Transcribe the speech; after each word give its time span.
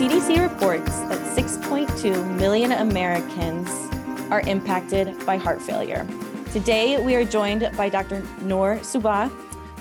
CDC 0.00 0.40
reports 0.40 0.98
that 1.00 1.18
6.2 1.36 2.38
million 2.38 2.72
Americans 2.72 3.68
are 4.30 4.40
impacted 4.48 5.14
by 5.26 5.36
heart 5.36 5.60
failure. 5.60 6.06
Today, 6.52 6.98
we 6.98 7.14
are 7.16 7.22
joined 7.22 7.70
by 7.76 7.90
Dr. 7.90 8.22
Noor 8.40 8.76
Subah, 8.76 9.30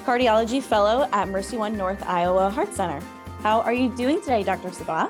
cardiology 0.03 0.61
fellow 0.61 1.07
at 1.13 1.29
MercyOne 1.29 1.73
North 1.77 2.05
Iowa 2.05 2.49
Heart 2.49 2.73
Center. 2.73 3.01
How 3.43 3.61
are 3.61 3.71
you 3.71 3.95
doing 3.95 4.19
today, 4.19 4.43
Dr. 4.43 4.67
Subah? 4.71 5.09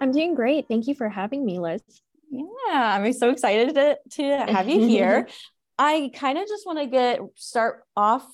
I'm 0.00 0.12
doing 0.12 0.36
great. 0.36 0.68
Thank 0.68 0.86
you 0.86 0.94
for 0.94 1.08
having 1.08 1.44
me, 1.44 1.58
Liz. 1.58 1.82
Yeah, 2.30 2.46
I'm 2.68 3.12
so 3.12 3.30
excited 3.30 3.74
to, 3.74 3.98
to 4.12 4.52
have 4.52 4.68
you 4.68 4.86
here. 4.86 5.26
I 5.76 6.08
kind 6.14 6.38
of 6.38 6.46
just 6.46 6.64
want 6.66 6.78
to 6.78 6.86
get 6.86 7.18
start 7.34 7.82
off 7.96 8.24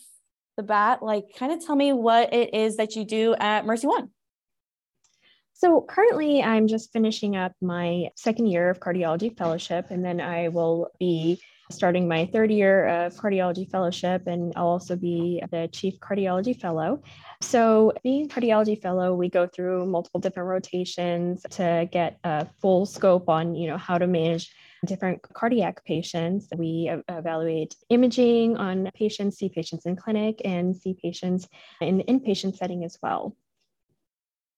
the 0.58 0.62
bat, 0.62 1.02
like 1.02 1.24
kind 1.38 1.52
of 1.52 1.64
tell 1.64 1.74
me 1.74 1.94
what 1.94 2.34
it 2.34 2.52
is 2.52 2.77
that 2.77 2.97
you 2.97 3.06
do 3.06 3.34
at 3.41 3.64
MercyOne. 3.64 4.10
So 5.59 5.80
currently, 5.80 6.42
I'm 6.42 6.66
just 6.66 6.92
finishing 6.92 7.34
up 7.34 7.52
my 7.62 8.10
second 8.14 8.45
year 8.45 8.69
of 8.69 8.78
cardiology 8.78 9.34
fellowship, 9.34 9.87
and 9.88 10.05
then 10.05 10.20
I 10.20 10.48
will 10.48 10.91
be 10.98 11.41
starting 11.70 12.06
my 12.06 12.27
third 12.27 12.51
year 12.51 12.87
of 12.87 13.14
cardiology 13.14 13.66
fellowship, 13.70 14.27
and 14.27 14.52
I'll 14.55 14.66
also 14.66 14.97
be 14.97 15.42
the 15.50 15.66
chief 15.73 15.98
cardiology 15.98 16.61
fellow. 16.61 17.02
So, 17.41 17.95
being 18.02 18.28
cardiology 18.28 18.78
fellow, 18.78 19.14
we 19.14 19.30
go 19.30 19.47
through 19.47 19.87
multiple 19.87 20.20
different 20.20 20.50
rotations 20.50 21.41
to 21.52 21.88
get 21.91 22.19
a 22.23 22.47
full 22.61 22.84
scope 22.84 23.30
on, 23.30 23.55
you 23.55 23.66
know, 23.66 23.78
how 23.78 23.97
to 23.97 24.06
manage 24.06 24.55
different 24.84 25.23
cardiac 25.23 25.83
patients. 25.86 26.48
We 26.55 26.92
evaluate 27.08 27.75
imaging 27.89 28.58
on 28.58 28.91
patients, 28.95 29.39
see 29.39 29.48
patients 29.48 29.86
in 29.86 29.97
clinic, 29.97 30.42
and 30.45 30.77
see 30.77 30.92
patients 30.92 31.48
in 31.80 31.97
the 31.97 32.05
inpatient 32.05 32.58
setting 32.58 32.84
as 32.84 32.98
well. 33.02 33.34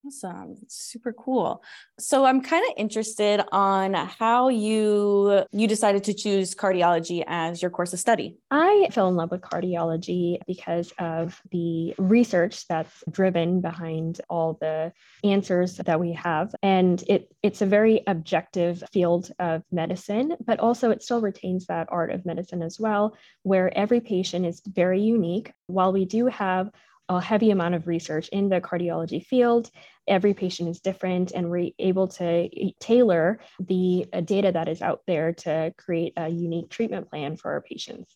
Awesome. 0.08 0.56
Super 0.68 1.12
cool. 1.12 1.62
So 1.98 2.24
I'm 2.24 2.40
kind 2.40 2.64
of 2.66 2.74
interested 2.78 3.42
on 3.52 3.92
how 3.92 4.48
you 4.48 5.44
you 5.52 5.68
decided 5.68 6.04
to 6.04 6.14
choose 6.14 6.54
cardiology 6.54 7.24
as 7.26 7.60
your 7.60 7.70
course 7.70 7.92
of 7.92 7.98
study. 8.00 8.38
I 8.50 8.88
fell 8.90 9.08
in 9.08 9.16
love 9.16 9.30
with 9.30 9.42
cardiology 9.42 10.38
because 10.46 10.94
of 10.98 11.38
the 11.50 11.94
research 11.98 12.66
that's 12.68 13.04
driven 13.10 13.60
behind 13.60 14.22
all 14.30 14.56
the 14.58 14.92
answers 15.24 15.76
that 15.76 16.00
we 16.00 16.14
have 16.14 16.54
and 16.62 17.04
it 17.06 17.30
it's 17.42 17.60
a 17.60 17.66
very 17.66 18.02
objective 18.06 18.82
field 18.90 19.30
of 19.38 19.62
medicine, 19.70 20.36
but 20.46 20.58
also 20.58 20.90
it 20.90 21.02
still 21.02 21.20
retains 21.20 21.66
that 21.66 21.86
art 21.90 22.10
of 22.10 22.24
medicine 22.24 22.62
as 22.62 22.80
well 22.80 23.14
where 23.42 23.76
every 23.76 24.00
patient 24.00 24.46
is 24.46 24.62
very 24.66 25.02
unique. 25.02 25.52
While 25.66 25.92
we 25.92 26.06
do 26.06 26.26
have 26.28 26.70
a 27.08 27.20
heavy 27.20 27.50
amount 27.50 27.74
of 27.74 27.86
research 27.86 28.28
in 28.28 28.48
the 28.48 28.60
cardiology 28.60 29.24
field. 29.24 29.70
Every 30.08 30.34
patient 30.34 30.68
is 30.68 30.80
different, 30.80 31.32
and 31.32 31.50
we're 31.50 31.70
able 31.78 32.08
to 32.08 32.48
tailor 32.80 33.40
the 33.60 34.06
uh, 34.12 34.20
data 34.20 34.52
that 34.52 34.68
is 34.68 34.82
out 34.82 35.02
there 35.06 35.34
to 35.34 35.72
create 35.76 36.14
a 36.16 36.28
unique 36.28 36.70
treatment 36.70 37.10
plan 37.10 37.36
for 37.36 37.52
our 37.52 37.60
patients. 37.60 38.14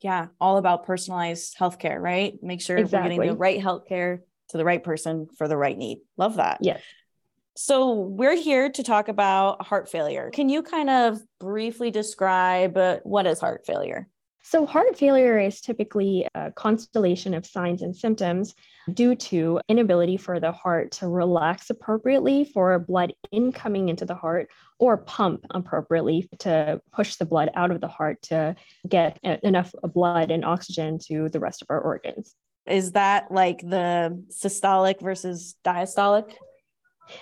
Yeah, 0.00 0.28
all 0.40 0.58
about 0.58 0.86
personalized 0.86 1.56
healthcare, 1.58 2.00
right? 2.00 2.38
Make 2.42 2.60
sure 2.60 2.78
exactly. 2.78 3.10
we're 3.10 3.24
getting 3.24 3.32
the 3.32 3.38
right 3.38 3.60
healthcare 3.60 4.20
to 4.50 4.56
the 4.56 4.64
right 4.64 4.82
person 4.82 5.28
for 5.36 5.48
the 5.48 5.56
right 5.56 5.76
need. 5.76 6.00
Love 6.16 6.36
that. 6.36 6.58
Yes. 6.60 6.82
So, 7.56 7.92
we're 7.92 8.36
here 8.36 8.70
to 8.70 8.82
talk 8.84 9.08
about 9.08 9.66
heart 9.66 9.90
failure. 9.90 10.30
Can 10.32 10.48
you 10.48 10.62
kind 10.62 10.88
of 10.88 11.20
briefly 11.40 11.90
describe 11.90 12.76
uh, 12.76 13.00
what 13.02 13.26
is 13.26 13.40
heart 13.40 13.66
failure? 13.66 14.08
So, 14.44 14.64
heart 14.64 14.96
failure 14.96 15.38
is 15.38 15.60
typically 15.60 16.26
a 16.34 16.52
constellation 16.52 17.34
of 17.34 17.44
signs 17.44 17.82
and 17.82 17.94
symptoms 17.94 18.54
due 18.94 19.14
to 19.14 19.60
inability 19.68 20.16
for 20.16 20.40
the 20.40 20.52
heart 20.52 20.92
to 20.92 21.08
relax 21.08 21.70
appropriately 21.70 22.44
for 22.44 22.78
blood 22.78 23.12
incoming 23.30 23.88
into 23.88 24.04
the 24.04 24.14
heart 24.14 24.48
or 24.78 24.96
pump 24.96 25.44
appropriately 25.50 26.28
to 26.38 26.80
push 26.92 27.16
the 27.16 27.24
blood 27.24 27.50
out 27.54 27.70
of 27.70 27.80
the 27.80 27.88
heart 27.88 28.20
to 28.22 28.54
get 28.88 29.18
enough 29.22 29.72
blood 29.82 30.30
and 30.30 30.44
oxygen 30.44 30.98
to 30.98 31.28
the 31.28 31.40
rest 31.40 31.62
of 31.62 31.66
our 31.70 31.80
organs. 31.80 32.34
Is 32.66 32.92
that 32.92 33.30
like 33.30 33.60
the 33.60 34.22
systolic 34.30 35.00
versus 35.00 35.56
diastolic? 35.64 36.34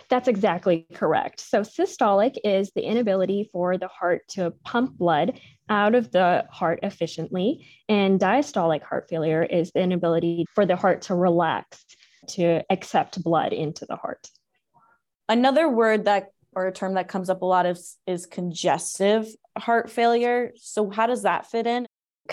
That's 0.09 0.29
exactly 0.29 0.87
correct. 0.95 1.41
So, 1.41 1.61
systolic 1.61 2.37
is 2.45 2.73
the 2.75 2.83
inability 2.83 3.49
for 3.53 3.79
the 3.79 3.89
heart 3.89 4.23
to 4.31 4.53
pump 4.65 4.97
blood 4.99 5.41
out 5.69 5.95
of 5.95 6.11
the 6.13 6.45
heart 6.51 6.81
efficiently, 6.83 7.67
and 7.89 8.21
diastolic 8.21 8.83
heart 8.83 9.09
failure 9.09 9.43
is 9.43 9.73
the 9.73 9.81
inability 9.81 10.47
for 10.55 10.67
the 10.67 10.77
heart 10.77 11.03
to 11.03 11.15
relax 11.15 11.85
to 12.29 12.63
accept 12.71 13.23
blood 13.23 13.53
into 13.53 13.87
the 13.87 13.97
heart. 13.97 14.29
Another 15.29 15.69
word 15.69 16.05
that 16.05 16.29
or 16.55 16.67
a 16.67 16.73
term 16.73 16.95
that 16.95 17.07
comes 17.07 17.29
up 17.29 17.43
a 17.43 17.45
lot 17.45 17.67
is, 17.67 17.97
is 18.07 18.25
congestive 18.25 19.29
heart 19.59 19.91
failure. 19.91 20.53
So, 20.57 20.91
how 20.91 21.07
does 21.07 21.23
that 21.23 21.47
fit 21.47 21.67
in? 21.67 21.86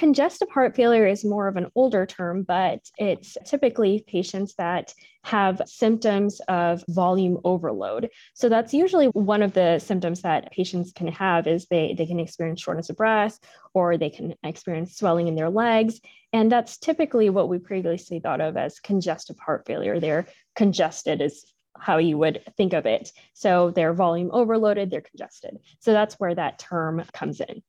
Congestive 0.04 0.50
heart 0.50 0.76
failure 0.76 1.08
is 1.08 1.24
more 1.24 1.48
of 1.48 1.56
an 1.56 1.72
older 1.76 2.06
term, 2.06 2.44
but 2.44 2.82
it's 2.98 3.38
typically 3.46 4.04
patients 4.06 4.54
that 4.56 4.94
have 5.24 5.62
symptoms 5.66 6.42
of 6.50 6.84
volume 6.90 7.40
overload. 7.46 8.10
So 8.34 8.50
that's 8.50 8.74
usually 8.74 9.06
one 9.06 9.42
of 9.42 9.54
the 9.54 9.80
symptoms 9.80 10.22
that 10.24 10.52
patients 10.52 10.92
can 10.92 11.08
have 11.08 11.48
is 11.48 11.68
they, 11.68 11.96
they 11.98 12.06
can 12.06 12.20
experience 12.20 12.60
shortness 12.60 12.90
of 12.90 12.98
breath 12.98 13.40
or 13.74 13.96
they 13.96 14.10
can 14.10 14.36
experience 14.44 14.98
swelling 14.98 15.30
in 15.30 15.36
their 15.36 15.50
legs. 15.50 16.02
And 16.34 16.52
that's 16.52 16.78
typically 16.78 17.30
what 17.30 17.48
we 17.48 17.58
previously 17.58 18.20
thought 18.20 18.42
of 18.42 18.58
as 18.58 18.82
congestive 18.82 19.40
heart 19.40 19.66
failure. 19.66 20.02
They're 20.02 20.28
congested 20.54 21.22
is 21.22 21.46
how 21.78 22.00
you 22.00 22.18
would 22.18 22.44
think 22.58 22.74
of 22.74 22.86
it. 22.86 23.10
So 23.36 23.72
they're 23.72 23.94
volume 23.94 24.32
overloaded, 24.34 24.92
they're 24.92 25.00
congested. 25.00 25.60
So 25.80 25.94
that's 25.94 26.16
where 26.16 26.36
that 26.36 26.60
term 26.60 27.02
comes 27.14 27.40
in. 27.40 27.64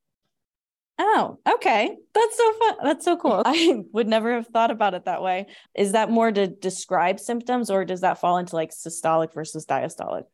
Oh, 0.99 1.39
okay. 1.55 1.97
That's 2.15 2.37
so 2.37 2.53
fun. 2.53 2.75
That's 2.83 3.05
so 3.05 3.17
cool. 3.17 3.43
I 3.45 3.83
would 3.93 4.07
never 4.07 4.35
have 4.35 4.47
thought 4.47 4.71
about 4.71 4.95
it 4.95 5.07
that 5.07 5.23
way. 5.23 5.47
Is 5.75 5.93
that 5.93 6.09
more 6.11 6.31
to 6.31 6.47
describe 6.47 7.19
symptoms 7.19 7.69
or 7.69 7.85
does 7.85 8.03
that 8.03 8.21
fall 8.21 8.39
into 8.39 8.55
like 8.55 8.71
systolic 8.71 9.35
versus 9.35 9.67
diastolic? 9.67 10.25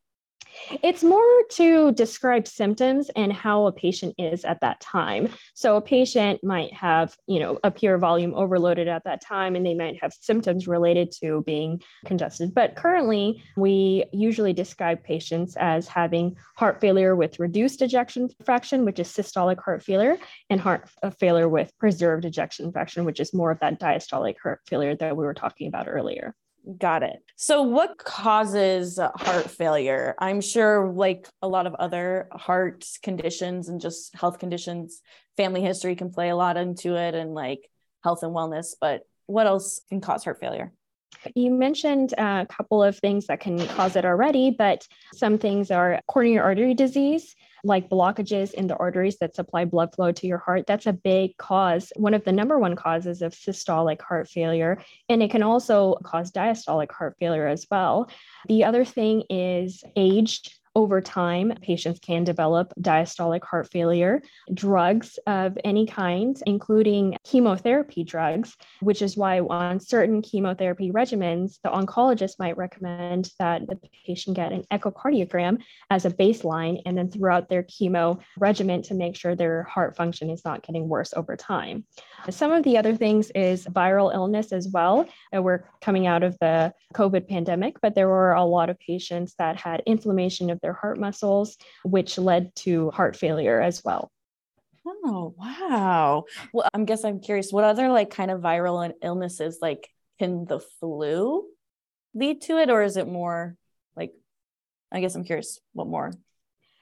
It's 0.82 1.02
more 1.02 1.42
to 1.52 1.92
describe 1.92 2.46
symptoms 2.46 3.10
and 3.16 3.32
how 3.32 3.66
a 3.66 3.72
patient 3.72 4.14
is 4.18 4.44
at 4.44 4.60
that 4.60 4.80
time. 4.80 5.28
So 5.54 5.76
a 5.76 5.80
patient 5.80 6.42
might 6.44 6.72
have, 6.72 7.16
you 7.26 7.40
know, 7.40 7.58
a 7.64 7.70
pure 7.70 7.98
volume 7.98 8.34
overloaded 8.34 8.88
at 8.88 9.04
that 9.04 9.20
time 9.20 9.56
and 9.56 9.64
they 9.64 9.74
might 9.74 10.00
have 10.02 10.12
symptoms 10.12 10.68
related 10.68 11.12
to 11.20 11.42
being 11.46 11.82
congested. 12.04 12.54
But 12.54 12.76
currently, 12.76 13.42
we 13.56 14.04
usually 14.12 14.52
describe 14.52 15.02
patients 15.02 15.56
as 15.56 15.88
having 15.88 16.36
heart 16.56 16.80
failure 16.80 17.16
with 17.16 17.40
reduced 17.40 17.82
ejection 17.82 18.28
fraction, 18.44 18.84
which 18.84 18.98
is 18.98 19.08
systolic 19.08 19.62
heart 19.62 19.82
failure, 19.82 20.16
and 20.48 20.60
heart 20.60 20.88
failure 21.18 21.48
with 21.48 21.76
preserved 21.78 22.24
ejection 22.24 22.72
fraction, 22.72 23.04
which 23.04 23.20
is 23.20 23.34
more 23.34 23.50
of 23.50 23.60
that 23.60 23.80
diastolic 23.80 24.36
heart 24.42 24.60
failure 24.66 24.94
that 24.96 25.16
we 25.16 25.24
were 25.24 25.34
talking 25.34 25.68
about 25.68 25.88
earlier. 25.88 26.34
Got 26.78 27.02
it. 27.02 27.22
So, 27.36 27.62
what 27.62 27.96
causes 27.96 28.98
heart 28.98 29.50
failure? 29.50 30.14
I'm 30.18 30.40
sure, 30.40 30.92
like 30.92 31.26
a 31.40 31.48
lot 31.48 31.66
of 31.66 31.74
other 31.74 32.28
heart 32.32 32.84
conditions 33.02 33.68
and 33.68 33.80
just 33.80 34.14
health 34.14 34.38
conditions, 34.38 35.00
family 35.36 35.62
history 35.62 35.96
can 35.96 36.10
play 36.10 36.28
a 36.28 36.36
lot 36.36 36.58
into 36.58 36.96
it 36.96 37.14
and 37.14 37.32
like 37.32 37.70
health 38.04 38.22
and 38.22 38.34
wellness. 38.34 38.74
But 38.78 39.02
what 39.26 39.46
else 39.46 39.80
can 39.88 40.00
cause 40.02 40.22
heart 40.24 40.38
failure? 40.38 40.72
You 41.34 41.50
mentioned 41.50 42.14
a 42.16 42.46
couple 42.48 42.82
of 42.82 42.98
things 42.98 43.26
that 43.26 43.40
can 43.40 43.66
cause 43.68 43.96
it 43.96 44.04
already, 44.04 44.50
but 44.50 44.86
some 45.14 45.38
things 45.38 45.70
are 45.70 46.00
coronary 46.06 46.38
artery 46.38 46.74
disease, 46.74 47.34
like 47.62 47.90
blockages 47.90 48.52
in 48.54 48.66
the 48.66 48.76
arteries 48.76 49.18
that 49.18 49.34
supply 49.34 49.64
blood 49.64 49.94
flow 49.94 50.12
to 50.12 50.26
your 50.26 50.38
heart. 50.38 50.66
That's 50.66 50.86
a 50.86 50.92
big 50.92 51.36
cause, 51.36 51.92
one 51.96 52.14
of 52.14 52.24
the 52.24 52.32
number 52.32 52.58
one 52.58 52.76
causes 52.76 53.22
of 53.22 53.32
systolic 53.32 54.00
heart 54.00 54.28
failure. 54.28 54.82
And 55.08 55.22
it 55.22 55.30
can 55.30 55.42
also 55.42 55.96
cause 56.04 56.32
diastolic 56.32 56.90
heart 56.92 57.16
failure 57.18 57.46
as 57.46 57.66
well. 57.70 58.10
The 58.48 58.64
other 58.64 58.84
thing 58.84 59.24
is 59.28 59.84
age 59.96 60.59
over 60.74 61.00
time, 61.00 61.52
patients 61.60 61.98
can 62.00 62.24
develop 62.24 62.72
diastolic 62.80 63.44
heart 63.44 63.70
failure. 63.72 64.22
Drugs 64.54 65.18
of 65.26 65.58
any 65.64 65.86
kind, 65.86 66.40
including 66.46 67.16
chemotherapy 67.24 68.04
drugs, 68.04 68.56
which 68.80 69.02
is 69.02 69.16
why 69.16 69.40
on 69.40 69.80
certain 69.80 70.22
chemotherapy 70.22 70.92
regimens, 70.92 71.58
the 71.64 71.70
oncologist 71.70 72.38
might 72.38 72.56
recommend 72.56 73.30
that 73.38 73.66
the 73.66 73.78
patient 74.06 74.36
get 74.36 74.52
an 74.52 74.64
echocardiogram 74.72 75.60
as 75.90 76.04
a 76.04 76.10
baseline 76.10 76.80
and 76.86 76.96
then 76.96 77.10
throughout 77.10 77.48
their 77.48 77.64
chemo 77.64 78.20
regimen 78.38 78.82
to 78.82 78.94
make 78.94 79.16
sure 79.16 79.34
their 79.34 79.64
heart 79.64 79.96
function 79.96 80.30
is 80.30 80.44
not 80.44 80.62
getting 80.62 80.88
worse 80.88 81.12
over 81.14 81.36
time. 81.36 81.84
Some 82.28 82.52
of 82.52 82.62
the 82.62 82.76
other 82.76 82.94
things 82.94 83.30
is 83.34 83.64
viral 83.66 84.14
illness 84.14 84.52
as 84.52 84.68
well. 84.68 85.06
Uh, 85.34 85.42
we're 85.42 85.64
coming 85.80 86.06
out 86.06 86.22
of 86.22 86.38
the 86.40 86.72
COVID 86.94 87.28
pandemic, 87.28 87.80
but 87.80 87.94
there 87.94 88.08
were 88.08 88.32
a 88.32 88.44
lot 88.44 88.70
of 88.70 88.78
patients 88.78 89.34
that 89.38 89.56
had 89.56 89.82
inflammation 89.86 90.50
of 90.50 90.60
their 90.60 90.69
heart 90.72 90.98
muscles, 90.98 91.56
which 91.84 92.18
led 92.18 92.54
to 92.56 92.90
heart 92.90 93.16
failure 93.16 93.60
as 93.60 93.82
well. 93.84 94.10
Oh, 94.86 95.34
wow. 95.36 96.24
Well, 96.52 96.68
I'm 96.72 96.84
guess 96.84 97.04
I'm 97.04 97.20
curious 97.20 97.52
what 97.52 97.64
other 97.64 97.88
like 97.88 98.10
kind 98.10 98.30
of 98.30 98.40
viral 98.40 98.92
illnesses 99.02 99.58
like 99.60 99.88
can 100.18 100.44
the 100.46 100.60
flu 100.80 101.46
lead 102.14 102.42
to 102.42 102.58
it 102.58 102.70
or 102.70 102.82
is 102.82 102.96
it 102.96 103.06
more 103.06 103.56
like 103.96 104.12
I 104.90 105.00
guess 105.00 105.14
I'm 105.14 105.24
curious 105.24 105.60
what 105.72 105.86
more 105.86 106.12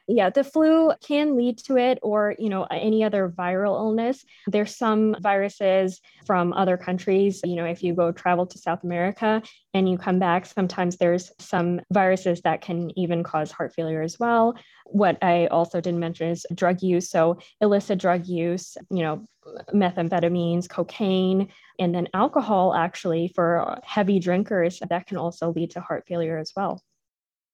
yeah 0.08 0.31
the 0.31 0.43
flu 0.43 0.93
can 1.02 1.37
lead 1.37 1.58
to 1.58 1.76
it 1.76 1.99
or 2.02 2.34
you 2.38 2.49
know 2.49 2.64
any 2.64 3.05
other 3.05 3.28
viral 3.28 3.78
illness. 3.78 4.25
There's 4.46 4.75
some 4.75 5.16
viruses 5.20 6.00
from 6.26 6.52
other 6.52 6.76
countries. 6.76 7.40
You 7.44 7.56
know 7.56 7.64
if 7.66 7.82
you 7.82 7.94
go 7.94 8.10
travel 8.10 8.46
to 8.46 8.58
south 8.58 8.82
america 8.82 9.43
and 9.75 9.88
you 9.88 9.99
come 9.99 10.19
back 10.19 10.46
sometimes 10.46 10.96
there's 10.96 11.31
some 11.38 11.81
viruses 11.93 12.40
that 12.43 12.62
can 12.62 12.90
even 12.99 13.22
cause 13.22 13.52
heart 13.52 13.75
failure 13.75 14.02
as 14.02 14.19
well. 14.19 14.55
What 14.87 15.19
i 15.22 15.46
also 15.46 15.81
didn't 15.81 16.00
mention 16.00 16.31
is 16.31 16.46
drug 16.55 16.82
use. 16.82 17.10
So 17.10 17.38
illicit 17.60 17.99
drug 17.99 18.26
use 18.26 18.76
you 18.90 19.02
know 19.02 19.26
methamphetamines 19.72 20.69
cocaine 20.69 21.49
and 21.78 21.94
then 21.94 22.08
alcohol 22.12 22.75
actually 22.75 23.32
for 23.34 23.78
heavy 23.82 24.19
drinkers 24.19 24.81
that 24.88 25.06
can 25.06 25.16
also 25.16 25.52
lead 25.52 25.70
to 25.70 25.81
heart 25.81 26.05
failure 26.06 26.38
as 26.38 26.52
well. 26.56 26.82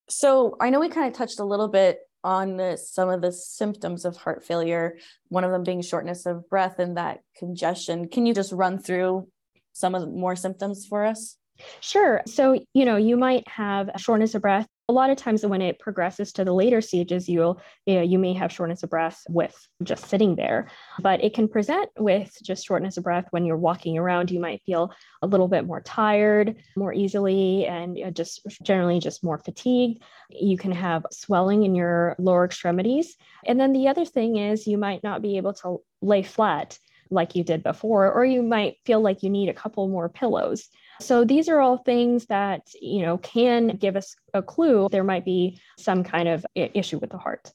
So 0.08 0.56
I 0.60 0.70
know 0.70 0.80
we 0.80 0.88
kind 0.88 1.06
of 1.06 1.16
touched 1.16 1.40
a 1.40 1.44
little 1.44 1.68
bit 1.68 2.00
on 2.24 2.76
some 2.78 3.10
of 3.10 3.20
the 3.20 3.30
symptoms 3.30 4.04
of 4.04 4.16
heart 4.16 4.44
failure, 4.44 4.96
one 5.28 5.44
of 5.44 5.52
them 5.52 5.62
being 5.62 5.82
shortness 5.82 6.26
of 6.26 6.48
breath 6.48 6.78
and 6.78 6.96
that 6.96 7.20
congestion. 7.36 8.08
Can 8.08 8.26
you 8.26 8.34
just 8.34 8.50
run 8.50 8.78
through 8.78 9.28
some 9.74 9.94
of 9.94 10.00
the 10.00 10.08
more 10.08 10.34
symptoms 10.34 10.86
for 10.86 11.04
us? 11.04 11.36
Sure. 11.80 12.22
So, 12.26 12.58
you 12.72 12.84
know, 12.84 12.96
you 12.96 13.16
might 13.16 13.46
have 13.46 13.90
shortness 13.98 14.34
of 14.34 14.42
breath 14.42 14.66
a 14.88 14.92
lot 14.92 15.10
of 15.10 15.16
times 15.16 15.44
when 15.46 15.62
it 15.62 15.78
progresses 15.78 16.32
to 16.32 16.44
the 16.44 16.52
later 16.52 16.80
stages 16.80 17.28
you'll 17.28 17.60
you, 17.86 17.94
know, 17.96 18.02
you 18.02 18.18
may 18.18 18.34
have 18.34 18.52
shortness 18.52 18.82
of 18.82 18.90
breath 18.90 19.22
with 19.28 19.56
just 19.82 20.06
sitting 20.06 20.36
there 20.36 20.68
but 21.00 21.22
it 21.22 21.34
can 21.34 21.48
present 21.48 21.90
with 21.98 22.36
just 22.42 22.66
shortness 22.66 22.96
of 22.96 23.04
breath 23.04 23.26
when 23.30 23.44
you're 23.44 23.56
walking 23.56 23.98
around. 23.98 24.30
You 24.30 24.40
might 24.40 24.62
feel 24.62 24.92
a 25.22 25.26
little 25.26 25.48
bit 25.48 25.66
more 25.66 25.80
tired 25.80 26.56
more 26.76 26.92
easily 26.92 27.66
and 27.66 28.14
just 28.14 28.40
generally 28.62 29.00
just 29.00 29.24
more 29.24 29.38
fatigued. 29.38 30.02
You 30.30 30.56
can 30.56 30.72
have 30.72 31.06
swelling 31.10 31.64
in 31.64 31.74
your 31.74 32.14
lower 32.18 32.44
extremities. 32.44 33.16
And 33.46 33.58
then 33.58 33.72
the 33.72 33.88
other 33.88 34.04
thing 34.04 34.36
is 34.36 34.66
you 34.66 34.78
might 34.78 35.02
not 35.02 35.22
be 35.22 35.36
able 35.36 35.54
to 35.54 35.78
lay 36.02 36.22
flat 36.22 36.78
like 37.10 37.34
you 37.34 37.44
did 37.44 37.62
before 37.62 38.10
or 38.10 38.24
you 38.24 38.42
might 38.42 38.76
feel 38.84 39.00
like 39.00 39.22
you 39.22 39.30
need 39.30 39.48
a 39.48 39.54
couple 39.54 39.86
more 39.88 40.08
pillows 40.08 40.68
so 41.00 41.24
these 41.24 41.48
are 41.48 41.60
all 41.60 41.78
things 41.78 42.26
that, 42.26 42.62
you 42.80 43.02
know, 43.02 43.18
can 43.18 43.68
give 43.76 43.96
us 43.96 44.14
a 44.32 44.42
clue 44.42 44.88
there 44.90 45.04
might 45.04 45.24
be 45.24 45.60
some 45.78 46.04
kind 46.04 46.28
of 46.28 46.44
issue 46.54 46.98
with 46.98 47.10
the 47.10 47.18
heart. 47.18 47.52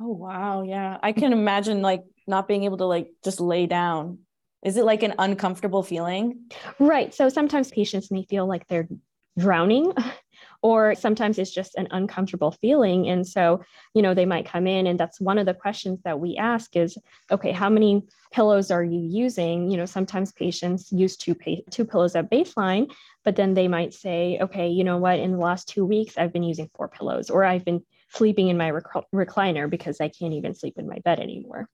Oh 0.00 0.12
wow, 0.12 0.62
yeah. 0.62 0.98
I 1.02 1.12
can 1.12 1.32
imagine 1.32 1.82
like 1.82 2.02
not 2.26 2.48
being 2.48 2.64
able 2.64 2.78
to 2.78 2.86
like 2.86 3.10
just 3.22 3.40
lay 3.40 3.66
down. 3.66 4.18
Is 4.64 4.76
it 4.76 4.84
like 4.84 5.02
an 5.02 5.14
uncomfortable 5.18 5.82
feeling? 5.82 6.50
Right. 6.78 7.14
So 7.14 7.28
sometimes 7.28 7.70
patients 7.70 8.10
may 8.10 8.24
feel 8.24 8.46
like 8.46 8.66
they're 8.66 8.88
drowning 9.38 9.92
or 10.64 10.94
sometimes 10.94 11.38
it's 11.38 11.52
just 11.52 11.74
an 11.76 11.86
uncomfortable 11.90 12.50
feeling 12.50 13.06
and 13.06 13.28
so 13.28 13.62
you 13.92 14.00
know 14.00 14.14
they 14.14 14.24
might 14.24 14.46
come 14.46 14.66
in 14.66 14.86
and 14.86 14.98
that's 14.98 15.20
one 15.20 15.38
of 15.38 15.44
the 15.44 15.52
questions 15.52 16.00
that 16.04 16.18
we 16.18 16.36
ask 16.36 16.74
is 16.74 16.96
okay 17.30 17.52
how 17.52 17.68
many 17.68 18.02
pillows 18.32 18.70
are 18.70 18.82
you 18.82 18.98
using 18.98 19.70
you 19.70 19.76
know 19.76 19.84
sometimes 19.84 20.32
patients 20.32 20.90
use 20.90 21.16
two 21.16 21.36
two 21.70 21.84
pillows 21.84 22.16
at 22.16 22.30
baseline 22.30 22.90
but 23.24 23.36
then 23.36 23.54
they 23.54 23.68
might 23.68 23.92
say 23.92 24.38
okay 24.40 24.68
you 24.68 24.82
know 24.82 24.96
what 24.96 25.20
in 25.20 25.32
the 25.32 25.38
last 25.38 25.68
2 25.68 25.84
weeks 25.84 26.16
I've 26.16 26.32
been 26.32 26.42
using 26.42 26.70
four 26.74 26.88
pillows 26.88 27.30
or 27.30 27.44
I've 27.44 27.64
been 27.64 27.84
sleeping 28.08 28.48
in 28.48 28.56
my 28.56 28.70
rec- 28.70 29.10
recliner 29.14 29.68
because 29.68 30.00
I 30.00 30.08
can't 30.08 30.32
even 30.32 30.54
sleep 30.54 30.78
in 30.78 30.88
my 30.88 30.98
bed 31.04 31.20
anymore 31.20 31.68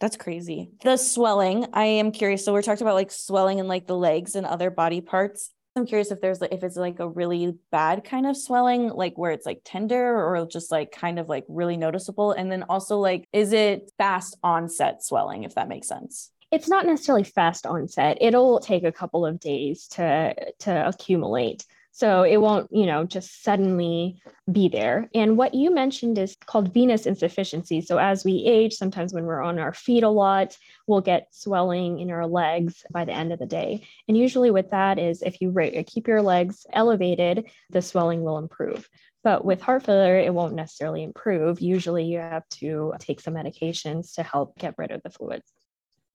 that's 0.00 0.16
crazy. 0.16 0.72
The 0.82 0.96
swelling, 0.96 1.66
I 1.72 1.84
am 1.84 2.10
curious. 2.10 2.44
So 2.44 2.52
we're 2.52 2.62
talking 2.62 2.84
about 2.84 2.96
like 2.96 3.12
swelling 3.12 3.60
in 3.60 3.68
like 3.68 3.86
the 3.86 3.96
legs 3.96 4.34
and 4.34 4.44
other 4.44 4.68
body 4.68 5.00
parts. 5.00 5.50
I'm 5.74 5.86
curious 5.86 6.10
if 6.10 6.20
there's 6.20 6.42
if 6.42 6.62
it's 6.62 6.76
like 6.76 7.00
a 7.00 7.08
really 7.08 7.54
bad 7.70 8.04
kind 8.04 8.26
of 8.26 8.36
swelling, 8.36 8.88
like 8.88 9.16
where 9.16 9.30
it's 9.30 9.46
like 9.46 9.62
tender 9.64 10.16
or 10.16 10.46
just 10.46 10.70
like 10.70 10.92
kind 10.92 11.18
of 11.18 11.28
like 11.28 11.44
really 11.48 11.78
noticeable. 11.78 12.32
And 12.32 12.52
then 12.52 12.64
also 12.64 12.98
like, 12.98 13.26
is 13.32 13.52
it 13.52 13.90
fast 13.96 14.36
onset 14.42 15.02
swelling, 15.02 15.44
if 15.44 15.54
that 15.54 15.68
makes 15.68 15.88
sense? 15.88 16.30
It's 16.50 16.68
not 16.68 16.84
necessarily 16.84 17.24
fast 17.24 17.64
onset. 17.64 18.18
It'll 18.20 18.60
take 18.60 18.84
a 18.84 18.92
couple 18.92 19.24
of 19.24 19.40
days 19.40 19.86
to 19.88 20.34
to 20.60 20.86
accumulate. 20.86 21.64
So 21.94 22.22
it 22.22 22.38
won't, 22.38 22.68
you 22.72 22.86
know, 22.86 23.04
just 23.04 23.44
suddenly 23.44 24.22
be 24.50 24.68
there. 24.68 25.10
And 25.14 25.36
what 25.36 25.52
you 25.52 25.74
mentioned 25.74 26.16
is 26.16 26.36
called 26.46 26.72
venous 26.72 27.04
insufficiency. 27.04 27.82
So 27.82 27.98
as 27.98 28.24
we 28.24 28.44
age, 28.46 28.72
sometimes 28.72 29.12
when 29.12 29.24
we're 29.24 29.42
on 29.42 29.58
our 29.58 29.74
feet 29.74 30.02
a 30.02 30.08
lot, 30.08 30.56
we'll 30.86 31.02
get 31.02 31.28
swelling 31.32 32.00
in 32.00 32.10
our 32.10 32.26
legs 32.26 32.82
by 32.90 33.04
the 33.04 33.12
end 33.12 33.30
of 33.30 33.38
the 33.38 33.46
day. 33.46 33.86
And 34.08 34.16
usually 34.16 34.50
with 34.50 34.70
that 34.70 34.98
is 34.98 35.20
if 35.20 35.42
you 35.42 35.54
keep 35.86 36.08
your 36.08 36.22
legs 36.22 36.66
elevated, 36.72 37.50
the 37.68 37.82
swelling 37.82 38.22
will 38.22 38.38
improve. 38.38 38.88
But 39.22 39.44
with 39.44 39.60
heart 39.60 39.84
failure, 39.84 40.18
it 40.18 40.32
won't 40.32 40.54
necessarily 40.54 41.04
improve. 41.04 41.60
Usually 41.60 42.04
you 42.04 42.18
have 42.18 42.48
to 42.60 42.94
take 43.00 43.20
some 43.20 43.34
medications 43.34 44.14
to 44.14 44.22
help 44.22 44.58
get 44.58 44.74
rid 44.78 44.92
of 44.92 45.02
the 45.02 45.10
fluids. 45.10 45.52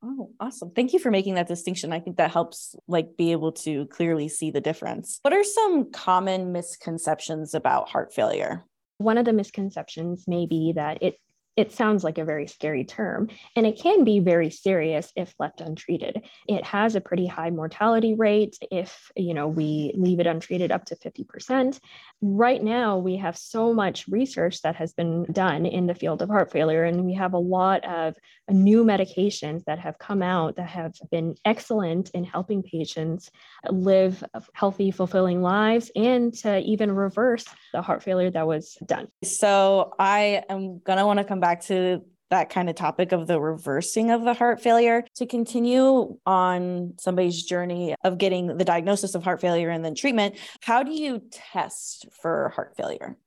Oh, 0.04 0.32
awesome. 0.40 0.72
Thank 0.72 0.94
you 0.94 1.00
for 1.00 1.10
making 1.10 1.36
that 1.36 1.48
distinction. 1.48 1.92
I 1.92 2.00
think 2.00 2.18
that 2.18 2.32
helps 2.32 2.76
like 2.88 3.18
be 3.18 3.32
able 3.32 3.52
to 3.54 3.88
clearly 3.88 4.30
see 4.30 4.52
the 4.52 4.62
difference. 4.62 5.20
What 5.24 5.34
are 5.34 5.44
some 5.44 5.92
common 5.92 6.52
misconceptions 6.52 7.54
about 7.54 7.90
heart 7.90 8.14
failure? 8.14 8.66
One 9.00 9.18
of 9.18 9.26
the 9.26 9.34
misconceptions 9.34 10.26
may 10.28 10.46
be 10.46 10.74
that 10.76 11.02
it 11.02 11.20
it 11.58 11.72
sounds 11.72 12.04
like 12.04 12.18
a 12.18 12.26
very 12.26 12.48
scary 12.48 12.86
term, 12.86 13.30
and 13.56 13.66
it 13.66 13.80
can 13.80 14.04
be 14.04 14.20
very 14.20 14.50
serious 14.50 15.12
if 15.16 15.34
left 15.40 15.60
untreated. 15.60 16.24
It 16.48 16.64
has 16.64 16.96
a 16.96 17.02
pretty 17.02 17.26
high 17.26 17.50
mortality 17.50 18.14
rate 18.14 18.58
if 18.72 19.12
you 19.16 19.34
know 19.34 19.48
we 19.48 19.92
leave 19.96 20.20
it 20.20 20.28
untreated 20.28 20.72
up 20.72 20.86
to 20.86 20.96
50%. 20.96 21.80
Right 22.22 22.64
now, 22.64 22.98
we 22.98 23.18
have 23.18 23.38
so 23.38 23.74
much 23.74 24.08
research 24.08 24.62
that 24.62 24.76
has 24.76 24.94
been 24.94 25.26
done 25.32 25.66
in 25.66 25.88
the 25.88 25.96
field 25.96 26.22
of 26.22 26.30
heart 26.30 26.52
failure, 26.52 26.84
and 26.84 27.04
we 27.04 27.16
have 27.16 27.34
a 27.34 27.40
lot 27.40 27.84
of 27.86 28.16
new 28.50 28.84
medications 28.84 29.64
that 29.66 29.80
have 29.80 29.98
come 29.98 30.22
out 30.22 30.56
that 30.56 30.70
have 30.70 30.94
been 31.12 31.36
excellent 31.44 32.12
in 32.12 32.24
helping 32.24 32.64
patients 32.64 33.32
live 33.70 34.24
healthy, 34.54 34.92
fulfilling 34.92 35.42
lives 35.42 35.92
and 35.96 36.34
to 36.34 36.60
even 36.60 36.92
reverse 36.92 37.46
the 37.74 37.82
heart 37.82 38.04
failure 38.04 38.32
that 38.32 38.48
was 38.48 38.78
done. 38.86 39.08
So 39.24 39.94
I 40.00 40.44
am 40.50 40.80
going 40.80 40.98
to 40.98 41.06
want 41.06 41.20
to 41.20 41.26
come 41.26 41.40
back 41.40 41.47
to 41.56 42.02
that 42.30 42.50
kind 42.50 42.70
of 42.70 42.76
topic 42.76 43.12
of 43.12 43.28
the 43.28 43.40
reversing 43.40 44.12
of 44.12 44.24
the 44.24 44.34
heart 44.34 44.62
failure 44.62 45.04
to 45.16 45.26
continue 45.26 46.18
on 46.26 46.94
somebody's 47.00 47.44
journey 47.44 47.96
of 48.04 48.18
getting 48.18 48.58
the 48.58 48.66
diagnosis 48.66 49.16
of 49.16 49.24
heart 49.24 49.40
failure 49.40 49.70
and 49.70 49.84
then 49.84 49.96
treatment. 49.96 50.36
How 50.62 50.84
do 50.84 50.92
you 50.92 51.22
test 51.32 52.08
for 52.22 52.50
heart 52.50 52.76
failure? 52.76 53.18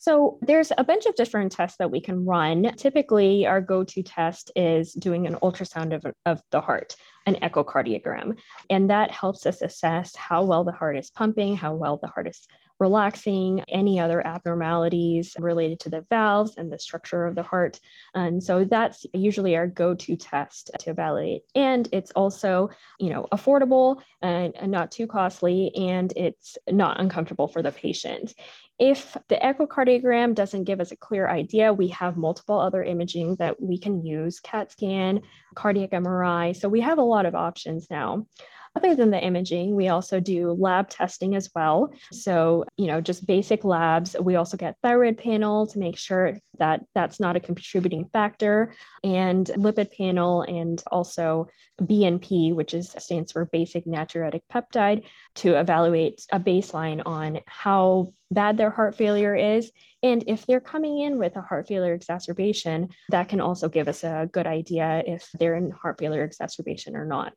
So 0.00 0.38
there's 0.42 0.70
a 0.78 0.84
bunch 0.84 1.06
of 1.06 1.16
different 1.16 1.50
tests 1.50 1.76
that 1.78 1.90
we 1.90 2.00
can 2.00 2.24
run. 2.24 2.72
Typically, 2.76 3.46
our 3.46 3.60
go-to 3.60 4.04
test 4.04 4.52
is 4.54 4.92
doing 4.92 5.26
an 5.26 5.34
ultrasound 5.42 5.92
of, 5.92 6.14
of 6.24 6.40
the 6.52 6.60
heart, 6.60 6.94
an 7.28 7.36
echocardiogram. 7.36 8.38
And 8.70 8.90
that 8.90 9.10
helps 9.10 9.46
us 9.46 9.62
assess 9.62 10.16
how 10.16 10.44
well 10.44 10.64
the 10.64 10.72
heart 10.72 10.96
is 10.96 11.10
pumping, 11.10 11.56
how 11.56 11.74
well 11.74 11.98
the 11.98 12.08
heart 12.08 12.28
is 12.28 12.46
relaxing, 12.80 13.60
any 13.68 13.98
other 13.98 14.24
abnormalities 14.24 15.34
related 15.38 15.80
to 15.80 15.90
the 15.90 16.06
valves 16.10 16.56
and 16.56 16.72
the 16.72 16.78
structure 16.78 17.26
of 17.26 17.34
the 17.34 17.42
heart. 17.42 17.80
And 18.14 18.42
so 18.42 18.64
that's 18.64 19.04
usually 19.12 19.56
our 19.56 19.66
go-to 19.66 20.16
test 20.16 20.70
to 20.78 20.90
evaluate. 20.90 21.42
And 21.54 21.88
it's 21.92 22.12
also, 22.12 22.70
you 23.00 23.10
know, 23.10 23.26
affordable 23.32 24.00
and, 24.22 24.54
and 24.56 24.70
not 24.70 24.92
too 24.92 25.06
costly, 25.06 25.72
and 25.74 26.12
it's 26.16 26.56
not 26.70 27.00
uncomfortable 27.00 27.48
for 27.48 27.62
the 27.62 27.72
patient. 27.72 28.34
If 28.78 29.16
the 29.28 29.36
echocardiogram 29.36 30.34
doesn't 30.34 30.64
give 30.64 30.80
us 30.80 30.92
a 30.92 30.96
clear 30.96 31.28
idea, 31.28 31.72
we 31.72 31.88
have 31.88 32.16
multiple 32.16 32.60
other 32.60 32.82
imaging 32.82 33.36
that 33.36 33.60
we 33.60 33.76
can 33.78 34.04
use 34.04 34.38
CAT 34.38 34.70
scan, 34.70 35.22
cardiac 35.56 35.90
MRI. 35.90 36.54
So 36.54 36.68
we 36.68 36.80
have 36.82 36.98
a 36.98 37.02
lot 37.02 37.26
of 37.26 37.34
options 37.34 37.88
now. 37.90 38.26
Other 38.78 38.94
than 38.94 39.10
the 39.10 39.20
imaging, 39.20 39.74
we 39.74 39.88
also 39.88 40.20
do 40.20 40.52
lab 40.52 40.88
testing 40.88 41.34
as 41.34 41.50
well. 41.52 41.92
So, 42.12 42.64
you 42.76 42.86
know, 42.86 43.00
just 43.00 43.26
basic 43.26 43.64
labs. 43.64 44.14
We 44.20 44.36
also 44.36 44.56
get 44.56 44.76
thyroid 44.84 45.18
panel 45.18 45.66
to 45.66 45.80
make 45.80 45.98
sure 45.98 46.38
that 46.60 46.84
that's 46.94 47.18
not 47.18 47.34
a 47.34 47.40
contributing 47.40 48.08
factor, 48.12 48.72
and 49.02 49.44
lipid 49.56 49.90
panel, 49.96 50.42
and 50.42 50.80
also 50.92 51.48
BNP, 51.82 52.54
which 52.54 52.72
is 52.72 52.94
stands 52.98 53.32
for 53.32 53.46
basic 53.46 53.84
natriuretic 53.84 54.42
peptide, 54.52 55.02
to 55.34 55.58
evaluate 55.58 56.24
a 56.30 56.38
baseline 56.38 57.02
on 57.04 57.40
how 57.48 58.12
bad 58.30 58.56
their 58.56 58.70
heart 58.70 58.94
failure 58.94 59.34
is. 59.34 59.72
And 60.04 60.22
if 60.28 60.46
they're 60.46 60.60
coming 60.60 61.00
in 61.00 61.18
with 61.18 61.34
a 61.34 61.42
heart 61.42 61.66
failure 61.66 61.94
exacerbation, 61.94 62.90
that 63.08 63.28
can 63.28 63.40
also 63.40 63.68
give 63.68 63.88
us 63.88 64.04
a 64.04 64.28
good 64.32 64.46
idea 64.46 65.02
if 65.04 65.28
they're 65.36 65.56
in 65.56 65.72
heart 65.72 65.98
failure 65.98 66.22
exacerbation 66.22 66.94
or 66.94 67.04
not. 67.04 67.34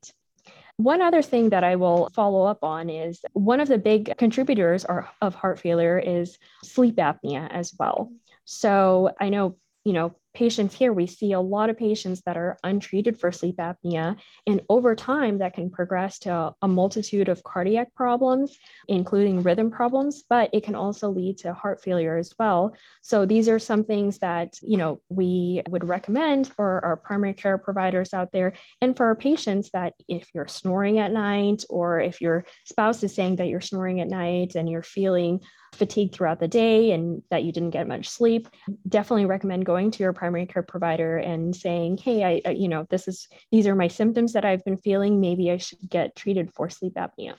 One 0.84 1.02
other 1.02 1.22
thing 1.22 1.50
that 1.50 1.64
I 1.64 1.76
will 1.76 2.10
follow 2.14 2.46
up 2.46 2.64
on 2.64 2.90
is 2.90 3.22
one 3.34 3.60
of 3.60 3.68
the 3.68 3.78
big 3.78 4.18
contributors 4.18 4.84
of 5.22 5.36
heart 5.36 5.60
failure 5.60 6.00
is 6.00 6.40
sleep 6.64 6.96
apnea 6.96 7.48
as 7.52 7.74
well. 7.78 8.12
So 8.46 9.12
I 9.20 9.30
know, 9.30 9.58
you 9.86 9.94
know, 9.94 10.16
patients 10.34 10.76
here, 10.76 10.94
we 10.94 11.08
see 11.08 11.34
a 11.34 11.40
lot 11.40 11.70
of 11.70 11.78
patients 11.78 12.22
that 12.26 12.38
are 12.38 12.58
untreated 12.64 13.20
for 13.20 13.32
sleep 13.32 13.58
apnea. 13.58 14.18
And 14.48 14.62
over 14.70 14.96
time, 14.96 15.40
that 15.40 15.54
can 15.54 15.70
progress 15.70 16.20
to 16.20 16.54
a 16.62 16.68
multitude 16.68 17.30
of 17.30 17.44
cardiac 17.44 17.94
problems, 17.94 18.58
including 18.88 19.44
rhythm 19.44 19.72
problems, 19.72 20.24
but 20.30 20.50
it 20.54 20.64
can 20.64 20.76
also 20.76 21.10
lead 21.10 21.40
to 21.40 21.54
heart 21.54 21.84
failure 21.84 22.18
as 22.18 22.34
well. 22.40 22.76
So 23.02 23.26
these 23.26 23.50
are 23.50 23.60
some 23.60 23.84
things 23.84 24.20
that, 24.20 24.58
you 24.62 24.78
know, 24.78 25.02
we 25.10 25.62
would 25.70 25.88
recommend 25.88 26.48
for 26.48 26.84
our 26.86 26.96
primary 26.96 27.34
care 27.34 27.58
providers 27.58 28.14
out 28.14 28.32
there 28.32 28.54
and 28.82 28.96
for 28.96 29.08
our 29.08 29.16
patients 29.16 29.70
that 29.72 29.94
if 30.08 30.30
you're 30.34 30.48
snoring 30.48 31.00
at 31.00 31.12
night 31.12 31.64
or 31.70 32.00
if 32.00 32.22
your 32.22 32.46
spouse 32.66 33.04
is 33.04 33.14
saying 33.14 33.38
that 33.38 33.48
you're 33.48 33.62
snoring 33.62 34.00
at 34.00 34.08
night 34.08 34.56
and 34.56 34.70
you're 34.70 34.84
feeling 34.84 35.42
fatigued 35.74 36.14
throughout 36.14 36.40
the 36.40 36.48
day 36.48 36.92
and 36.92 37.24
that 37.30 37.44
you 37.44 37.52
didn't 37.52 37.72
get 37.72 37.88
much 37.88 38.10
sleep, 38.10 38.48
definitely 38.88 39.26
recommend 39.26 39.66
going 39.66 39.92
to 39.92 40.04
your 40.04 40.14
primary 40.14 40.46
care 40.46 40.64
provider 40.64 41.18
and 41.18 41.56
saying, 41.56 41.98
"Hey, 41.98 42.24
I, 42.24 42.42
I 42.46 42.52
you 42.52 42.68
know, 42.68 42.86
this 42.90 43.08
is 43.08 43.28
these 43.52 43.68
are 43.68 43.76
my 43.76 43.88
symptoms 43.88 44.34
that 44.34 44.46
I've 44.46 44.64
been 44.66 44.78
feeling. 44.78 45.20
Maybe 45.20 45.52
I 45.52 45.58
should 45.58 45.80
get 45.90 46.16
treated 46.16 46.54
for 46.54 46.70
sleep 46.70 46.96
apnea." 46.96 47.36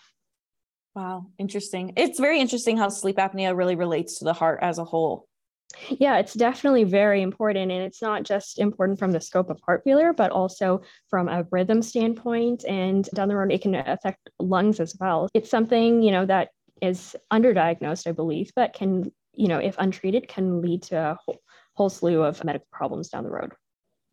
Wow, 0.94 1.26
interesting. 1.38 1.94
It's 1.96 2.20
very 2.20 2.38
interesting 2.40 2.76
how 2.76 2.90
sleep 2.90 3.16
apnea 3.16 3.56
really 3.56 3.76
relates 3.76 4.18
to 4.18 4.24
the 4.24 4.34
heart 4.34 4.58
as 4.62 4.78
a 4.78 4.84
whole. 4.84 5.26
Yeah, 5.88 6.18
it's 6.18 6.34
definitely 6.34 6.84
very 6.84 7.22
important. 7.22 7.72
And 7.72 7.82
it's 7.82 8.02
not 8.02 8.24
just 8.24 8.58
important 8.58 8.98
from 8.98 9.12
the 9.12 9.20
scope 9.20 9.50
of 9.50 9.60
heart 9.64 9.82
failure, 9.84 10.12
but 10.12 10.30
also 10.30 10.82
from 11.08 11.28
a 11.28 11.46
rhythm 11.50 11.82
standpoint. 11.82 12.64
And 12.66 13.08
down 13.14 13.28
the 13.28 13.36
road, 13.36 13.52
it 13.52 13.62
can 13.62 13.74
affect 13.74 14.30
lungs 14.38 14.80
as 14.80 14.94
well. 15.00 15.28
It's 15.34 15.50
something, 15.50 16.02
you 16.02 16.12
know, 16.12 16.26
that 16.26 16.50
is 16.82 17.16
underdiagnosed, 17.32 18.06
I 18.06 18.12
believe, 18.12 18.50
but 18.54 18.74
can, 18.74 19.10
you 19.32 19.48
know, 19.48 19.58
if 19.58 19.76
untreated, 19.78 20.28
can 20.28 20.60
lead 20.60 20.82
to 20.84 20.96
a 20.96 21.16
whole, 21.24 21.40
whole 21.74 21.88
slew 21.88 22.22
of 22.22 22.44
medical 22.44 22.68
problems 22.70 23.08
down 23.08 23.24
the 23.24 23.30
road. 23.30 23.52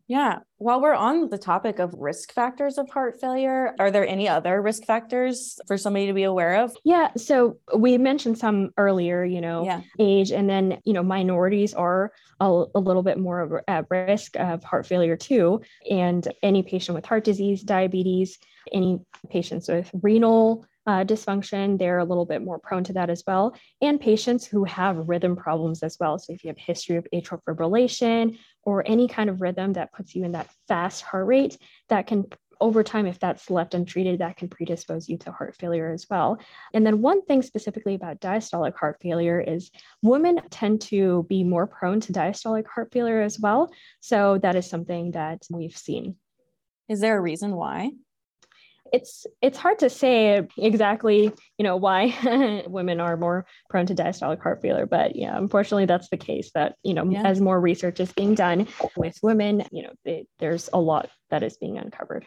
Yeah. 0.08 0.40
While 0.58 0.82
we're 0.82 0.96
on 0.96 1.30
the 1.30 1.38
topic 1.38 1.78
of 1.78 1.94
risk 1.94 2.34
factors 2.34 2.80
of 2.80 2.90
heart 2.90 3.22
failure, 3.22 3.76
are 3.80 3.92
there 3.92 4.08
any 4.08 4.28
other 4.28 4.60
risk 4.60 4.84
factors 4.86 5.60
for 5.68 5.78
somebody 5.78 6.08
to 6.08 6.14
be 6.14 6.24
aware 6.24 6.64
of? 6.64 6.76
Yeah. 6.84 7.10
So 7.16 7.60
we 7.76 8.00
mentioned 8.00 8.40
some 8.40 8.72
earlier, 8.76 9.24
you 9.24 9.40
know, 9.40 9.66
yeah. 9.66 9.82
age, 10.00 10.32
and 10.32 10.50
then, 10.50 10.80
you 10.84 10.94
know, 10.94 11.04
minorities 11.04 11.76
are 11.76 12.12
a, 12.40 12.64
a 12.74 12.80
little 12.80 13.04
bit 13.04 13.20
more 13.20 13.64
at 13.68 13.86
risk 13.92 14.36
of 14.36 14.64
heart 14.64 14.88
failure 14.88 15.16
too. 15.16 15.62
And 15.88 16.28
any 16.42 16.64
patient 16.64 16.96
with 16.96 17.06
heart 17.06 17.24
disease, 17.24 17.62
diabetes, 17.62 18.40
any 18.74 19.02
patients 19.30 19.68
with 19.68 19.92
renal 20.02 20.66
uh, 20.88 21.04
dysfunction, 21.04 21.78
they're 21.78 22.00
a 22.00 22.06
little 22.06 22.26
bit 22.26 22.42
more 22.42 22.60
prone 22.60 22.84
to 22.86 22.94
that 22.94 23.10
as 23.10 23.24
well. 23.28 23.56
And 23.82 24.00
patients 24.00 24.46
who 24.46 24.64
have 24.64 25.10
rhythm 25.10 25.36
problems 25.36 25.84
as 25.84 25.98
well. 26.00 26.18
So 26.18 26.34
if 26.34 26.44
you 26.44 26.50
have 26.50 26.58
history 26.58 26.96
of 26.96 27.08
atrial 27.14 27.42
fibrillation 27.44 28.38
or 28.64 28.84
any 28.88 29.08
kind 29.08 29.30
of 29.30 29.42
rhythm 29.42 29.74
that 29.74 29.94
puts 29.94 30.16
you 30.16 30.24
in 30.24 30.32
that 30.32 30.50
fast 30.68 31.02
heart 31.04 31.28
rate, 31.28 31.58
that 31.90 32.08
can 32.08 32.26
over 32.62 32.84
time, 32.84 33.06
if 33.06 33.20
that's 33.20 33.50
left 33.50 33.74
untreated, 33.74 34.20
that 34.20 34.36
can 34.36 34.50
predispose 34.50 35.08
you 35.08 35.18
to 35.20 35.32
heart 35.32 35.56
failure 35.58 35.92
as 35.92 36.08
well. 36.10 36.40
And 36.74 36.86
then, 36.86 37.02
one 37.02 37.24
thing 37.26 37.42
specifically 37.42 37.96
about 37.96 38.20
diastolic 38.20 38.76
heart 38.76 38.98
failure 39.02 39.40
is 39.40 39.72
women 40.02 40.42
tend 40.50 40.82
to 40.82 41.26
be 41.30 41.44
more 41.44 41.68
prone 41.68 42.02
to 42.02 42.14
diastolic 42.14 42.66
heart 42.68 42.92
failure 42.92 43.22
as 43.22 43.40
well. 43.40 43.72
So, 44.02 44.40
that 44.40 44.56
is 44.56 44.70
something 44.70 45.12
that 45.12 45.46
we've 45.50 45.78
seen. 45.78 46.18
Is 46.90 47.00
there 47.00 47.18
a 47.18 47.22
reason 47.22 47.56
why? 47.56 47.92
It's 48.94 49.26
it's 49.42 49.58
hard 49.58 49.80
to 49.80 49.90
say 49.90 50.48
exactly 50.58 51.32
you 51.58 51.64
know 51.64 51.78
why 51.78 52.14
women 52.68 53.00
are 53.00 53.18
more 53.18 53.46
prone 53.70 53.86
to 53.86 53.96
diastolic 53.96 54.42
heart 54.42 54.62
failure 54.62 54.86
but 54.86 55.16
yeah 55.16 55.38
unfortunately 55.38 55.86
that's 55.86 56.10
the 56.10 56.18
case 56.18 56.52
that 56.54 56.76
you 56.84 56.94
know 56.94 57.10
yeah. 57.10 57.24
as 57.24 57.42
more 57.42 57.60
research 57.60 58.00
is 58.00 58.12
being 58.14 58.36
done 58.36 58.68
with 58.96 59.18
women 59.22 59.64
you 59.72 59.84
know 59.84 59.92
it, 60.06 60.28
there's 60.40 60.70
a 60.74 60.80
lot 60.80 61.10
that 61.30 61.44
is 61.44 61.58
being 61.58 61.78
uncovered 61.78 62.26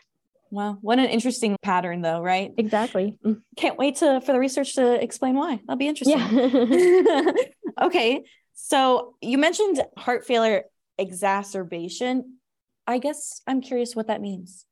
Wow, 0.53 0.77
what 0.83 0.99
an 0.99 1.07
interesting 1.07 1.57
pattern, 1.63 2.03
though, 2.03 2.21
right? 2.21 2.53
Exactly. 2.59 3.19
Mm. 3.25 3.41
Can't 3.57 3.79
wait 3.79 3.97
to 3.97 4.21
for 4.21 4.35
the 4.35 4.39
research 4.39 4.75
to 4.75 5.03
explain 5.03 5.35
why. 5.35 5.57
That'll 5.67 5.77
be 5.77 5.89
interesting. 5.89 6.19
Yeah. 6.19 7.33
okay, 7.87 8.23
so 8.53 9.15
you 9.23 9.39
mentioned 9.39 9.83
heart 9.97 10.27
failure 10.27 10.65
exacerbation. 10.99 12.39
I 12.87 12.99
guess 12.99 13.41
I'm 13.47 13.63
curious 13.63 13.97
what 13.97 14.09
that 14.09 14.21
means. 14.21 14.67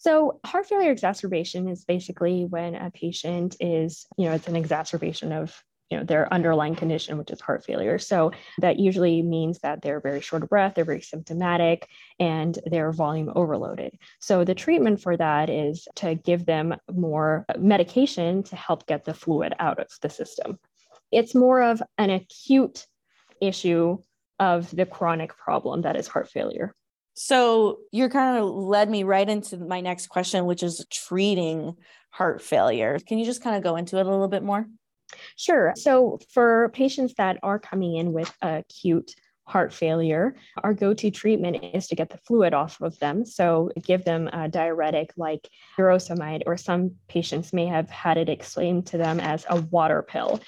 So, 0.00 0.40
heart 0.46 0.64
failure 0.64 0.90
exacerbation 0.90 1.68
is 1.68 1.84
basically 1.84 2.46
when 2.46 2.74
a 2.74 2.90
patient 2.90 3.56
is, 3.60 4.06
you 4.16 4.24
know, 4.24 4.32
it's 4.32 4.48
an 4.48 4.56
exacerbation 4.56 5.30
of 5.30 5.62
you 5.90 5.98
know 5.98 6.04
their 6.04 6.32
underlying 6.32 6.76
condition 6.76 7.18
which 7.18 7.30
is 7.30 7.40
heart 7.40 7.64
failure. 7.64 7.98
So 7.98 8.30
that 8.60 8.78
usually 8.78 9.22
means 9.22 9.58
that 9.58 9.82
they're 9.82 10.00
very 10.00 10.20
short 10.20 10.42
of 10.42 10.48
breath 10.48 10.74
they're 10.74 10.84
very 10.84 11.02
symptomatic 11.02 11.86
and 12.18 12.58
they're 12.64 12.92
volume 12.92 13.30
overloaded. 13.34 13.98
So 14.20 14.44
the 14.44 14.54
treatment 14.54 15.02
for 15.02 15.16
that 15.16 15.50
is 15.50 15.86
to 15.96 16.14
give 16.14 16.46
them 16.46 16.76
more 16.90 17.44
medication 17.58 18.42
to 18.44 18.56
help 18.56 18.86
get 18.86 19.04
the 19.04 19.14
fluid 19.14 19.52
out 19.58 19.80
of 19.80 19.88
the 20.00 20.08
system. 20.08 20.58
It's 21.10 21.34
more 21.34 21.60
of 21.60 21.82
an 21.98 22.10
acute 22.10 22.86
issue 23.42 23.98
of 24.38 24.74
the 24.74 24.86
chronic 24.86 25.36
problem 25.36 25.82
that 25.82 25.96
is 25.96 26.06
heart 26.06 26.30
failure 26.30 26.74
so 27.14 27.78
you're 27.92 28.08
kind 28.08 28.38
of 28.38 28.48
led 28.48 28.88
me 28.88 29.02
right 29.02 29.28
into 29.28 29.58
my 29.58 29.80
next 29.80 30.08
question, 30.08 30.46
which 30.46 30.62
is 30.62 30.84
treating 30.90 31.76
heart 32.10 32.42
failure. 32.42 32.98
Can 33.06 33.18
you 33.18 33.24
just 33.24 33.42
kind 33.42 33.56
of 33.56 33.62
go 33.62 33.76
into 33.76 33.98
it 33.98 34.06
a 34.06 34.10
little 34.10 34.28
bit 34.28 34.42
more? 34.42 34.66
Sure. 35.36 35.72
So 35.76 36.18
for 36.32 36.70
patients 36.72 37.14
that 37.18 37.38
are 37.42 37.58
coming 37.58 37.96
in 37.96 38.12
with 38.12 38.32
acute 38.42 39.14
heart 39.50 39.72
failure, 39.72 40.36
our 40.62 40.72
go 40.72 40.94
to 40.94 41.10
treatment 41.10 41.64
is 41.74 41.88
to 41.88 41.96
get 41.96 42.08
the 42.08 42.18
fluid 42.18 42.54
off 42.54 42.80
of 42.80 42.98
them. 43.00 43.24
So, 43.24 43.70
give 43.82 44.04
them 44.04 44.28
a 44.32 44.48
diuretic 44.48 45.10
like 45.16 45.48
furosemide, 45.76 46.42
or 46.46 46.56
some 46.56 46.92
patients 47.08 47.52
may 47.52 47.66
have 47.66 47.90
had 47.90 48.16
it 48.16 48.28
explained 48.28 48.86
to 48.88 48.98
them 48.98 49.18
as 49.18 49.44
a 49.48 49.60
water 49.60 50.02
pill. 50.02 50.40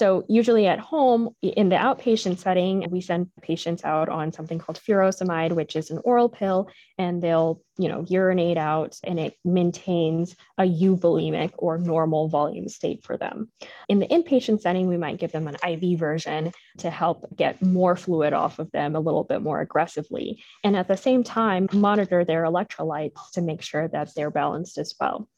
So, 0.00 0.24
usually 0.30 0.66
at 0.66 0.78
home, 0.78 1.36
in 1.42 1.68
the 1.68 1.76
outpatient 1.76 2.38
setting, 2.38 2.88
we 2.90 3.02
send 3.02 3.30
patients 3.42 3.84
out 3.84 4.08
on 4.08 4.32
something 4.32 4.58
called 4.58 4.80
furosemide, 4.80 5.52
which 5.52 5.76
is 5.76 5.90
an 5.90 6.00
oral 6.04 6.30
pill, 6.30 6.70
and 6.96 7.22
they'll, 7.22 7.60
you 7.76 7.90
know, 7.90 8.06
urinate 8.08 8.56
out 8.56 8.96
and 9.04 9.20
it 9.20 9.34
maintains 9.44 10.34
a 10.56 10.62
euvolemic 10.62 11.50
or 11.58 11.76
normal 11.76 12.28
volume 12.28 12.66
state 12.66 13.04
for 13.04 13.18
them. 13.18 13.50
In 13.90 13.98
the 13.98 14.06
inpatient 14.06 14.62
setting, 14.62 14.88
we 14.88 14.96
might 14.96 15.18
give 15.18 15.32
them 15.32 15.46
an 15.46 15.58
IV 15.62 15.98
version 15.98 16.52
to 16.78 16.88
help 16.88 17.26
get 17.36 17.60
more 17.60 17.94
fluid 17.94 18.32
off 18.32 18.58
of 18.58 18.70
them 18.70 18.96
a 18.96 19.00
little 19.00 19.24
bit 19.24 19.42
more 19.42 19.60
aggressively. 19.60 20.42
And 20.64 20.78
at 20.78 20.88
the 20.88 20.96
same 20.96 21.24
time, 21.24 21.68
monitor 21.74 22.24
their 22.24 22.44
electrolytes 22.44 23.32
to 23.34 23.42
make 23.42 23.60
sure 23.60 23.86
that 23.88 24.14
they're 24.16 24.30
balanced 24.30 24.78
as 24.78 24.94
well 24.98 25.28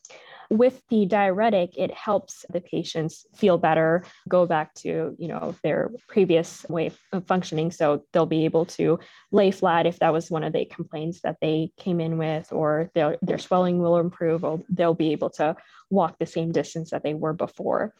with 0.50 0.82
the 0.88 1.06
diuretic, 1.06 1.76
it 1.76 1.92
helps 1.92 2.44
the 2.50 2.60
patients 2.60 3.26
feel 3.34 3.58
better, 3.58 4.04
go 4.28 4.46
back 4.46 4.74
to, 4.74 5.16
you 5.18 5.28
know, 5.28 5.54
their 5.62 5.90
previous 6.08 6.66
way 6.68 6.92
of 7.12 7.26
functioning. 7.26 7.70
So 7.70 8.04
they'll 8.12 8.26
be 8.26 8.44
able 8.44 8.66
to 8.66 8.98
lay 9.30 9.50
flat 9.50 9.86
if 9.86 9.98
that 10.00 10.12
was 10.12 10.30
one 10.30 10.44
of 10.44 10.52
the 10.52 10.64
complaints 10.64 11.20
that 11.22 11.38
they 11.40 11.72
came 11.78 12.00
in 12.00 12.18
with, 12.18 12.52
or 12.52 12.90
their, 12.94 13.18
their 13.22 13.38
swelling 13.38 13.78
will 13.78 13.98
improve, 13.98 14.44
or 14.44 14.62
they'll 14.68 14.94
be 14.94 15.12
able 15.12 15.30
to 15.30 15.56
walk 15.90 16.18
the 16.18 16.26
same 16.26 16.52
distance 16.52 16.90
that 16.90 17.02
they 17.02 17.14
were 17.14 17.32
before. 17.32 17.94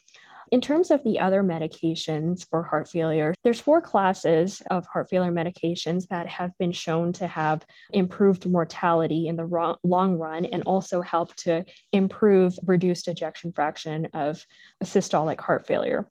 In 0.53 0.61
terms 0.61 0.91
of 0.91 1.03
the 1.03 1.19
other 1.19 1.43
medications 1.43 2.47
for 2.47 2.63
heart 2.63 2.87
failure, 2.87 3.33
there's 3.43 3.59
four 3.59 3.81
classes 3.81 4.61
of 4.71 4.85
heart 4.87 5.09
failure 5.09 5.33
medications 5.33 6.07
that 6.09 6.29
have 6.29 6.51
been 6.59 6.73
shown 6.73 7.15
to 7.15 7.27
have 7.27 7.65
improved 7.95 8.45
mortality 8.45 9.29
in 9.29 9.37
the 9.37 9.79
long 9.83 10.19
run 10.19 10.45
and 10.45 10.63
also 10.65 11.01
help 11.01 11.35
to 11.37 11.65
improve 11.95 12.59
reduced 12.67 13.09
ejection 13.09 13.51
fraction 13.51 14.09
of 14.13 14.45
systolic 14.85 15.41
heart 15.41 15.67
failure. 15.67 16.07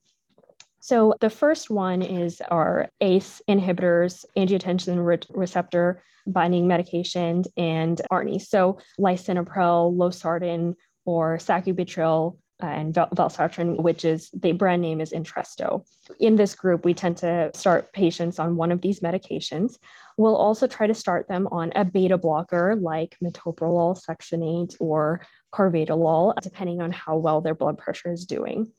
So 0.80 1.14
the 1.20 1.30
first 1.30 1.70
one 1.70 2.02
is 2.02 2.42
our 2.50 2.90
ACE 3.00 3.44
inhibitors, 3.48 4.26
angiotensin 4.36 5.06
re- 5.06 5.20
receptor 5.30 6.02
binding 6.26 6.68
medication, 6.68 7.44
and 7.58 8.02
ARNI. 8.10 8.40
So 8.40 8.80
lisinopril, 9.00 9.96
losartan, 9.96 10.74
or 11.06 11.38
sacubitril 11.38 12.38
and 12.62 12.94
valsartan, 12.94 13.82
which 13.82 14.06
is 14.06 14.30
the 14.32 14.52
brand 14.52 14.82
name 14.82 15.02
is 15.02 15.12
Entresto. 15.12 15.86
In 16.20 16.36
this 16.36 16.56
group, 16.56 16.86
we 16.86 16.94
tend 16.94 17.18
to 17.18 17.52
start 17.54 17.94
patients 17.94 18.40
on 18.40 18.56
one 18.56 18.72
of 18.72 18.82
these 18.82 19.00
medications. 19.00 19.78
We'll 20.18 20.36
also 20.36 20.68
try 20.68 20.88
to 20.88 20.94
start 20.94 21.28
them 21.28 21.48
on 21.52 21.72
a 21.76 21.86
beta 21.86 22.18
blocker 22.18 22.76
like 22.76 23.18
metoprolol, 23.24 24.00
succinate, 24.00 24.76
or 24.80 25.22
carvedilol, 25.54 26.36
depending 26.42 26.82
on 26.82 26.92
how 26.92 27.18
well 27.18 27.42
their 27.42 27.56
blood 27.56 27.78
pressure 27.78 28.12
is 28.12 28.26
doing. 28.26 28.72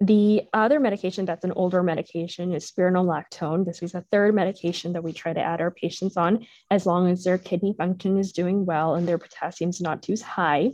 The 0.00 0.42
other 0.52 0.78
medication 0.78 1.24
that's 1.24 1.44
an 1.44 1.52
older 1.52 1.82
medication 1.82 2.52
is 2.54 2.70
spironolactone. 2.70 3.64
This 3.64 3.82
is 3.82 3.94
a 3.94 4.04
third 4.12 4.32
medication 4.32 4.92
that 4.92 5.02
we 5.02 5.12
try 5.12 5.32
to 5.32 5.40
add 5.40 5.60
our 5.60 5.72
patients 5.72 6.16
on 6.16 6.46
as 6.70 6.86
long 6.86 7.10
as 7.10 7.24
their 7.24 7.38
kidney 7.38 7.74
function 7.76 8.16
is 8.16 8.32
doing 8.32 8.64
well 8.64 8.94
and 8.94 9.08
their 9.08 9.18
potassium 9.18 9.70
is 9.70 9.80
not 9.80 10.02
too 10.02 10.14
high. 10.24 10.70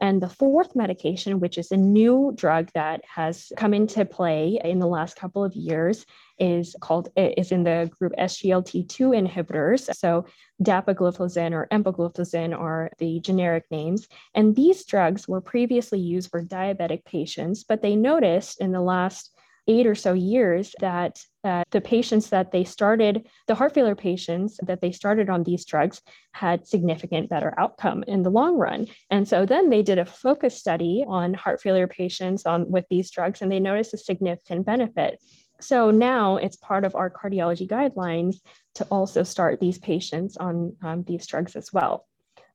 And 0.00 0.22
the 0.22 0.28
fourth 0.28 0.74
medication, 0.74 1.40
which 1.40 1.58
is 1.58 1.70
a 1.70 1.76
new 1.76 2.32
drug 2.34 2.70
that 2.74 3.02
has 3.06 3.52
come 3.56 3.74
into 3.74 4.04
play 4.04 4.58
in 4.64 4.78
the 4.78 4.86
last 4.86 5.16
couple 5.16 5.44
of 5.44 5.54
years, 5.54 6.06
is 6.38 6.74
called 6.80 7.10
is 7.16 7.52
in 7.52 7.64
the 7.64 7.90
group 7.98 8.12
SGLT2 8.18 9.28
inhibitors. 9.28 9.94
So 9.94 10.24
dapagliflozin 10.62 11.52
or 11.52 11.68
empagliflozin 11.70 12.58
are 12.58 12.90
the 12.98 13.20
generic 13.20 13.64
names. 13.70 14.08
And 14.34 14.56
these 14.56 14.84
drugs 14.84 15.28
were 15.28 15.42
previously 15.42 16.00
used 16.00 16.30
for 16.30 16.42
diabetic 16.42 17.04
patients, 17.04 17.64
but 17.64 17.82
they 17.82 17.94
noticed 17.94 18.60
in 18.60 18.72
the 18.72 18.80
last 18.80 19.32
eight 19.70 19.86
or 19.86 19.94
so 19.94 20.12
years 20.12 20.74
that 20.80 21.22
uh, 21.44 21.62
the 21.70 21.80
patients 21.80 22.30
that 22.30 22.50
they 22.50 22.64
started, 22.64 23.28
the 23.46 23.54
heart 23.54 23.72
failure 23.72 23.94
patients 23.94 24.58
that 24.66 24.80
they 24.80 24.90
started 24.90 25.30
on 25.30 25.44
these 25.44 25.64
drugs 25.64 26.02
had 26.32 26.66
significant 26.66 27.30
better 27.30 27.54
outcome 27.56 28.02
in 28.08 28.22
the 28.22 28.30
long 28.30 28.56
run. 28.58 28.86
And 29.10 29.28
so 29.28 29.46
then 29.46 29.70
they 29.70 29.82
did 29.82 29.98
a 29.98 30.04
focus 30.04 30.58
study 30.58 31.04
on 31.06 31.34
heart 31.34 31.62
failure 31.62 31.86
patients 31.86 32.44
on 32.46 32.68
with 32.68 32.84
these 32.90 33.10
drugs 33.10 33.42
and 33.42 33.50
they 33.50 33.60
noticed 33.60 33.94
a 33.94 33.98
significant 33.98 34.66
benefit. 34.66 35.22
So 35.60 35.90
now 35.90 36.36
it's 36.36 36.56
part 36.56 36.84
of 36.84 36.96
our 36.96 37.10
cardiology 37.10 37.68
guidelines 37.68 38.36
to 38.74 38.84
also 38.90 39.22
start 39.22 39.60
these 39.60 39.78
patients 39.78 40.36
on 40.36 40.74
um, 40.82 41.04
these 41.04 41.26
drugs 41.26 41.54
as 41.54 41.72
well. 41.72 42.06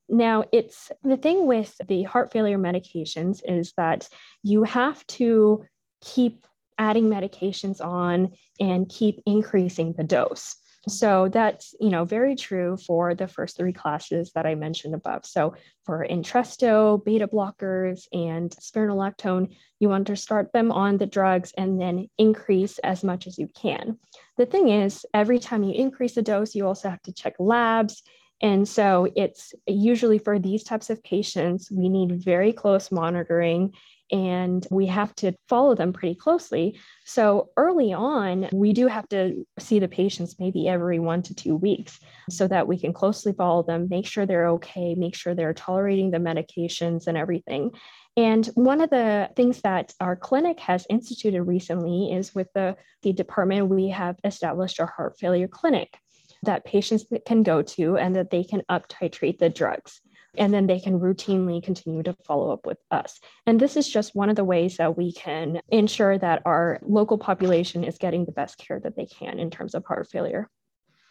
Now, 0.10 0.44
it's 0.52 0.92
the 1.04 1.18
thing 1.18 1.48
with 1.48 1.76
the 1.88 2.04
heart 2.04 2.32
failure 2.32 2.60
medications 2.60 3.42
is 3.44 3.74
that 3.78 4.08
you 4.44 4.64
have 4.64 5.06
to 5.08 5.66
keep 6.02 6.46
adding 6.78 7.06
medications 7.06 7.84
on 7.84 8.32
and 8.60 8.90
keep 8.90 9.22
increasing 9.26 9.94
the 9.94 10.04
dose. 10.04 10.56
So 10.88 11.30
that's, 11.30 11.74
you 11.80 11.90
know, 11.90 12.06
very 12.06 12.36
true 12.36 12.78
for 12.78 13.16
the 13.16 13.28
first 13.28 13.58
three 13.58 13.74
classes 13.74 14.32
that 14.36 14.46
I 14.46 14.54
mentioned 14.54 14.94
above. 14.94 15.26
So 15.26 15.56
for 15.84 16.06
Entresto, 16.08 17.04
beta 17.04 17.28
blockers, 17.28 18.08
and 18.14 18.52
spironolactone, 18.52 19.56
you 19.80 19.90
want 19.90 20.06
to 20.08 20.16
start 20.16 20.54
them 20.54 20.72
on 20.72 20.98
the 20.98 21.08
drugs 21.08 21.54
and 21.58 21.82
then 21.82 22.08
increase 22.20 22.78
as 22.80 23.04
much 23.04 23.26
as 23.26 23.40
you 23.40 23.48
can. 23.60 23.98
The 24.38 24.46
thing 24.46 24.70
is, 24.70 25.06
every 25.14 25.40
time 25.40 25.64
you 25.64 25.74
increase 25.74 26.14
the 26.14 26.22
dose, 26.22 26.54
you 26.54 26.68
also 26.68 26.90
have 26.90 27.02
to 27.04 27.14
check 27.14 27.34
labs. 27.40 28.04
And 28.42 28.68
so 28.68 29.08
it's 29.16 29.54
usually 29.66 30.20
for 30.20 30.38
these 30.38 30.64
types 30.64 30.90
of 30.90 31.02
patients, 31.04 31.72
we 31.72 31.90
need 31.90 32.24
very 32.24 32.54
close 32.54 32.92
monitoring 32.92 33.74
and 34.12 34.66
we 34.70 34.86
have 34.88 35.16
to 35.16 35.34
follow 35.50 35.76
them 35.76 35.94
pretty 35.94 36.16
closely. 36.16 36.80
So 37.06 37.50
early 37.58 37.94
on, 37.94 38.50
we 38.54 38.74
do 38.74 38.88
have 38.88 39.08
to 39.10 39.46
see 39.60 39.80
the 39.80 39.88
patients 39.88 40.36
maybe 40.40 40.68
every 40.68 41.00
one 41.00 41.24
to 41.24 41.34
two 41.34 41.56
weeks 41.56 42.00
so 42.30 42.48
that 42.48 42.68
we 42.68 42.80
can 42.80 42.94
closely 42.94 43.34
follow 43.34 43.64
them, 43.64 43.88
make 43.90 44.06
sure 44.06 44.26
they're 44.26 44.50
okay, 44.50 44.96
make 44.96 45.16
sure 45.16 45.34
they're 45.34 45.54
tolerating 45.54 46.12
the 46.12 46.18
medications 46.18 47.08
and 47.08 47.18
everything. 47.18 47.72
And 48.18 48.46
one 48.56 48.80
of 48.80 48.90
the 48.90 49.30
things 49.36 49.62
that 49.62 49.94
our 50.00 50.16
clinic 50.16 50.60
has 50.62 50.88
instituted 50.90 51.44
recently 51.44 52.14
is 52.14 52.34
with 52.34 52.48
the, 52.54 52.78
the 53.02 53.12
department, 53.12 53.68
we 53.68 53.90
have 53.90 54.18
established 54.24 54.80
a 54.80 54.86
heart 54.86 55.18
failure 55.20 55.50
clinic 55.50 55.98
that 56.44 56.64
patients 56.64 57.06
can 57.26 57.44
go 57.44 57.62
to 57.62 57.98
and 57.98 58.16
that 58.16 58.30
they 58.30 58.44
can 58.44 58.62
up 58.70 58.88
titrate 58.88 59.40
the 59.40 59.50
drugs 59.50 60.02
and 60.38 60.54
then 60.54 60.68
they 60.68 60.80
can 60.80 61.00
routinely 61.00 61.62
continue 61.64 62.04
to 62.04 62.16
follow 62.26 62.52
up 62.52 62.66
with 62.66 62.78
us. 62.92 63.20
And 63.46 63.60
this 63.60 63.76
is 63.78 63.88
just 63.88 64.16
one 64.16 64.30
of 64.30 64.36
the 64.36 64.44
ways 64.44 64.78
that 64.78 64.98
we 64.98 65.12
can 65.12 65.60
ensure 65.70 66.18
that 66.18 66.42
our 66.46 66.80
local 66.84 67.18
population 67.18 67.84
is 67.84 67.98
getting 67.98 68.26
the 68.26 68.32
best 68.32 68.58
care 68.58 68.80
that 68.80 68.96
they 68.96 69.06
can 69.06 69.40
in 69.40 69.50
terms 69.50 69.76
of 69.76 69.86
heart 69.86 70.08
failure. 70.10 70.50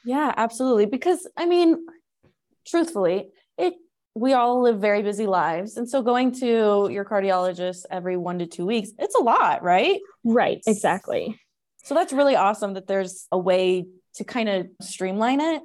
Yeah, 0.05 0.33
absolutely. 0.37 0.87
Because 0.87 1.27
I 1.37 1.47
mean, 1.47 1.87
truthfully, 2.67 3.31
it 3.59 3.75
we 4.15 4.33
all 4.33 4.63
live 4.63 4.81
very 4.81 5.03
busy 5.03 5.27
lives. 5.27 5.77
And 5.77 5.89
so 5.89 6.01
going 6.03 6.33
to 6.41 6.89
your 6.91 7.05
cardiologist 7.05 7.85
every 7.91 8.17
one 8.17 8.39
to 8.39 8.47
two 8.47 8.65
weeks, 8.65 8.91
it's 8.99 9.17
a 9.17 9.23
lot, 9.23 9.63
right? 9.63 10.01
Right, 10.23 10.63
exactly. 10.67 11.41
So 11.85 11.95
that's 11.95 12.13
really 12.13 12.37
awesome 12.37 12.75
that 12.75 12.87
there's 12.87 13.27
a 13.33 13.39
way 13.39 13.87
to 14.15 14.25
kind 14.25 14.49
of 14.49 14.69
streamline 14.81 15.41
it 15.41 15.63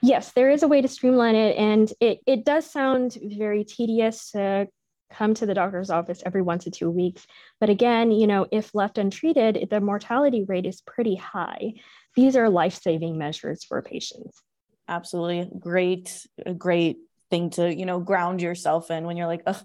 yes, 0.00 0.32
there 0.32 0.50
is 0.50 0.62
a 0.62 0.68
way 0.68 0.80
to 0.80 0.88
streamline 0.88 1.34
it. 1.34 1.56
And 1.56 1.92
it, 2.00 2.20
it 2.26 2.44
does 2.44 2.70
sound 2.70 3.16
very 3.22 3.64
tedious 3.64 4.30
to 4.32 4.68
come 5.12 5.34
to 5.34 5.46
the 5.46 5.54
doctor's 5.54 5.90
office 5.90 6.22
every 6.24 6.42
one 6.42 6.58
to 6.60 6.70
two 6.70 6.90
weeks. 6.90 7.26
But 7.60 7.70
again, 7.70 8.10
you 8.10 8.26
know, 8.26 8.46
if 8.50 8.74
left 8.74 8.98
untreated, 8.98 9.68
the 9.70 9.80
mortality 9.80 10.44
rate 10.44 10.66
is 10.66 10.80
pretty 10.80 11.16
high. 11.16 11.74
These 12.16 12.36
are 12.36 12.48
life 12.48 12.80
saving 12.82 13.18
measures 13.18 13.64
for 13.64 13.80
patients. 13.82 14.40
Absolutely. 14.88 15.50
Great, 15.58 16.26
great 16.58 16.98
thing 17.30 17.50
to, 17.50 17.72
you 17.72 17.86
know, 17.86 18.00
ground 18.00 18.42
yourself 18.42 18.90
in 18.90 19.04
when 19.04 19.16
you're 19.16 19.26
like, 19.26 19.42
oh, 19.46 19.60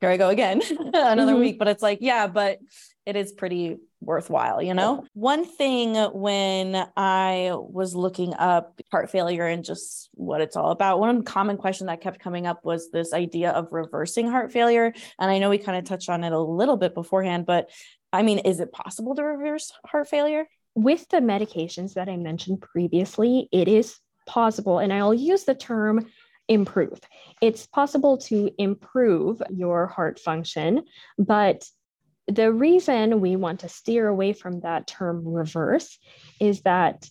here 0.00 0.10
I 0.10 0.16
go 0.16 0.28
again, 0.28 0.62
another 0.70 1.32
mm-hmm. 1.32 1.40
week. 1.40 1.58
But 1.58 1.68
it's 1.68 1.82
like, 1.82 1.98
yeah, 2.00 2.26
but 2.28 2.58
it 3.04 3.16
is 3.16 3.32
pretty 3.32 3.78
worthwhile, 4.00 4.62
you 4.62 4.74
know? 4.74 5.04
One 5.14 5.44
thing 5.44 5.94
when 6.12 6.86
I 6.96 7.50
was 7.54 7.94
looking 7.94 8.34
up 8.34 8.80
heart 8.90 9.10
failure 9.10 9.46
and 9.46 9.64
just 9.64 10.08
what 10.14 10.40
it's 10.40 10.56
all 10.56 10.70
about, 10.70 11.00
one 11.00 11.22
common 11.24 11.56
question 11.56 11.88
that 11.88 12.00
kept 12.00 12.20
coming 12.20 12.46
up 12.46 12.64
was 12.64 12.90
this 12.90 13.12
idea 13.12 13.50
of 13.50 13.72
reversing 13.72 14.28
heart 14.28 14.52
failure. 14.52 14.92
And 15.18 15.30
I 15.30 15.38
know 15.38 15.50
we 15.50 15.58
kind 15.58 15.78
of 15.78 15.84
touched 15.84 16.08
on 16.08 16.24
it 16.24 16.32
a 16.32 16.38
little 16.38 16.76
bit 16.76 16.94
beforehand, 16.94 17.46
but 17.46 17.70
I 18.12 18.22
mean, 18.22 18.38
is 18.40 18.60
it 18.60 18.72
possible 18.72 19.14
to 19.16 19.22
reverse 19.22 19.72
heart 19.84 20.08
failure? 20.08 20.46
With 20.74 21.08
the 21.08 21.18
medications 21.18 21.94
that 21.94 22.08
I 22.08 22.16
mentioned 22.16 22.60
previously, 22.60 23.48
it 23.52 23.68
is 23.68 23.98
possible. 24.26 24.78
And 24.78 24.92
I'll 24.92 25.14
use 25.14 25.44
the 25.44 25.54
term 25.54 26.06
improve. 26.48 27.00
It's 27.42 27.66
possible 27.66 28.16
to 28.18 28.50
improve 28.58 29.42
your 29.50 29.86
heart 29.86 30.18
function, 30.18 30.84
but 31.18 31.64
the 32.28 32.52
reason 32.52 33.20
we 33.20 33.36
want 33.36 33.60
to 33.60 33.68
steer 33.68 34.06
away 34.06 34.32
from 34.32 34.60
that 34.60 34.86
term 34.86 35.26
reverse 35.26 35.98
is 36.40 36.60
that 36.62 37.08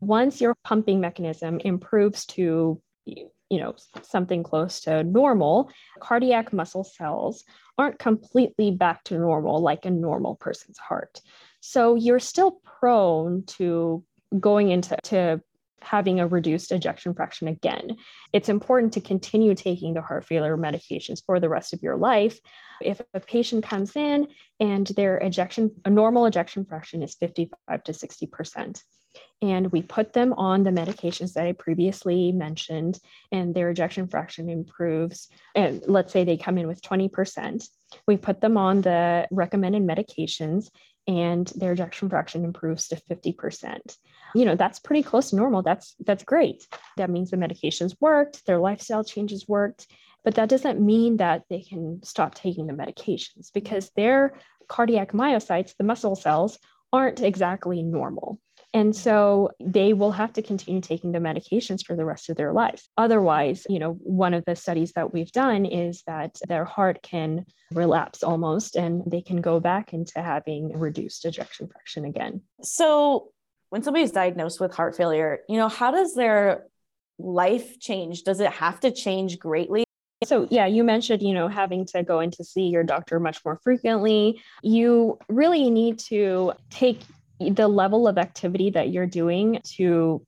once 0.00 0.40
your 0.40 0.56
pumping 0.64 1.00
mechanism 1.00 1.60
improves 1.60 2.26
to 2.26 2.80
you 3.04 3.60
know 3.60 3.74
something 4.02 4.42
close 4.42 4.80
to 4.80 5.04
normal 5.04 5.70
cardiac 6.00 6.52
muscle 6.52 6.84
cells 6.84 7.44
aren't 7.78 7.98
completely 7.98 8.70
back 8.70 9.04
to 9.04 9.18
normal 9.18 9.60
like 9.60 9.84
a 9.84 9.90
normal 9.90 10.34
person's 10.34 10.78
heart. 10.78 11.20
So 11.60 11.94
you're 11.94 12.18
still 12.18 12.60
prone 12.80 13.44
to 13.58 14.04
going 14.38 14.70
into 14.70 14.96
to 15.04 15.40
having 15.86 16.18
a 16.18 16.26
reduced 16.26 16.72
ejection 16.72 17.14
fraction 17.14 17.46
again. 17.46 17.96
It's 18.32 18.48
important 18.48 18.92
to 18.94 19.00
continue 19.00 19.54
taking 19.54 19.94
the 19.94 20.02
heart 20.02 20.24
failure 20.24 20.56
medications 20.56 21.22
for 21.24 21.38
the 21.38 21.48
rest 21.48 21.72
of 21.72 21.82
your 21.82 21.96
life. 21.96 22.38
If 22.82 23.00
a 23.14 23.20
patient 23.20 23.64
comes 23.64 23.94
in 23.94 24.26
and 24.58 24.86
their 24.88 25.18
ejection, 25.18 25.70
a 25.84 25.90
normal 25.90 26.26
ejection 26.26 26.64
fraction 26.64 27.02
is 27.02 27.14
55 27.14 27.84
to 27.84 27.92
60%, 27.92 28.82
and 29.40 29.70
we 29.70 29.80
put 29.80 30.12
them 30.12 30.32
on 30.32 30.64
the 30.64 30.70
medications 30.70 31.34
that 31.34 31.46
I 31.46 31.52
previously 31.52 32.32
mentioned, 32.32 32.98
and 33.30 33.54
their 33.54 33.70
ejection 33.70 34.08
fraction 34.08 34.50
improves, 34.50 35.28
and 35.54 35.82
let's 35.86 36.12
say 36.12 36.24
they 36.24 36.36
come 36.36 36.58
in 36.58 36.66
with 36.66 36.82
20%, 36.82 37.64
we 38.08 38.16
put 38.16 38.40
them 38.40 38.56
on 38.56 38.80
the 38.80 39.28
recommended 39.30 39.82
medications 39.82 40.68
and 41.06 41.46
their 41.54 41.72
ejection 41.72 42.08
fraction 42.08 42.44
improves 42.44 42.88
to 42.88 42.96
50%. 42.96 43.96
You 44.34 44.44
know, 44.44 44.56
that's 44.56 44.80
pretty 44.80 45.02
close 45.02 45.30
to 45.30 45.36
normal. 45.36 45.62
That's 45.62 45.94
that's 46.04 46.24
great. 46.24 46.66
That 46.96 47.10
means 47.10 47.30
the 47.30 47.36
medications 47.36 47.96
worked, 48.00 48.44
their 48.46 48.58
lifestyle 48.58 49.04
changes 49.04 49.48
worked, 49.48 49.86
but 50.24 50.34
that 50.34 50.48
doesn't 50.48 50.80
mean 50.80 51.18
that 51.18 51.44
they 51.48 51.62
can 51.62 52.02
stop 52.02 52.34
taking 52.34 52.66
the 52.66 52.72
medications 52.72 53.52
because 53.52 53.90
their 53.96 54.34
cardiac 54.68 55.12
myocytes, 55.12 55.76
the 55.76 55.84
muscle 55.84 56.16
cells, 56.16 56.58
aren't 56.92 57.22
exactly 57.22 57.82
normal. 57.82 58.40
And 58.74 58.94
so 58.94 59.50
they 59.58 59.94
will 59.94 60.12
have 60.12 60.34
to 60.34 60.42
continue 60.42 60.80
taking 60.80 61.12
the 61.12 61.18
medications 61.18 61.84
for 61.84 61.96
the 61.96 62.04
rest 62.04 62.28
of 62.28 62.36
their 62.36 62.52
lives. 62.52 62.88
Otherwise, 62.98 63.66
you 63.70 63.78
know, 63.78 63.92
one 63.92 64.34
of 64.34 64.44
the 64.44 64.54
studies 64.54 64.92
that 64.92 65.14
we've 65.14 65.32
done 65.32 65.64
is 65.64 66.02
that 66.06 66.36
their 66.46 66.64
heart 66.64 67.00
can 67.02 67.46
relapse 67.72 68.22
almost 68.22 68.76
and 68.76 69.02
they 69.06 69.22
can 69.22 69.40
go 69.40 69.60
back 69.60 69.94
into 69.94 70.20
having 70.20 70.78
reduced 70.78 71.24
ejection 71.24 71.68
fraction 71.68 72.04
again. 72.04 72.42
So 72.62 73.30
when 73.70 73.82
somebody's 73.82 74.12
diagnosed 74.12 74.60
with 74.60 74.74
heart 74.74 74.96
failure, 74.96 75.40
you 75.48 75.56
know, 75.56 75.68
how 75.68 75.90
does 75.90 76.14
their 76.14 76.66
life 77.18 77.80
change? 77.80 78.24
Does 78.24 78.40
it 78.40 78.50
have 78.52 78.80
to 78.80 78.90
change 78.90 79.38
greatly? 79.38 79.84
So, 80.24 80.48
yeah, 80.50 80.66
you 80.66 80.82
mentioned, 80.82 81.22
you 81.22 81.34
know, 81.34 81.48
having 81.48 81.84
to 81.86 82.02
go 82.02 82.20
in 82.20 82.30
to 82.32 82.44
see 82.44 82.68
your 82.68 82.82
doctor 82.82 83.20
much 83.20 83.44
more 83.44 83.60
frequently. 83.62 84.40
You 84.62 85.18
really 85.28 85.68
need 85.70 85.98
to 86.10 86.52
take 86.70 87.00
the 87.40 87.68
level 87.68 88.08
of 88.08 88.18
activity 88.18 88.70
that 88.70 88.90
you're 88.90 89.06
doing 89.06 89.60
to 89.76 90.24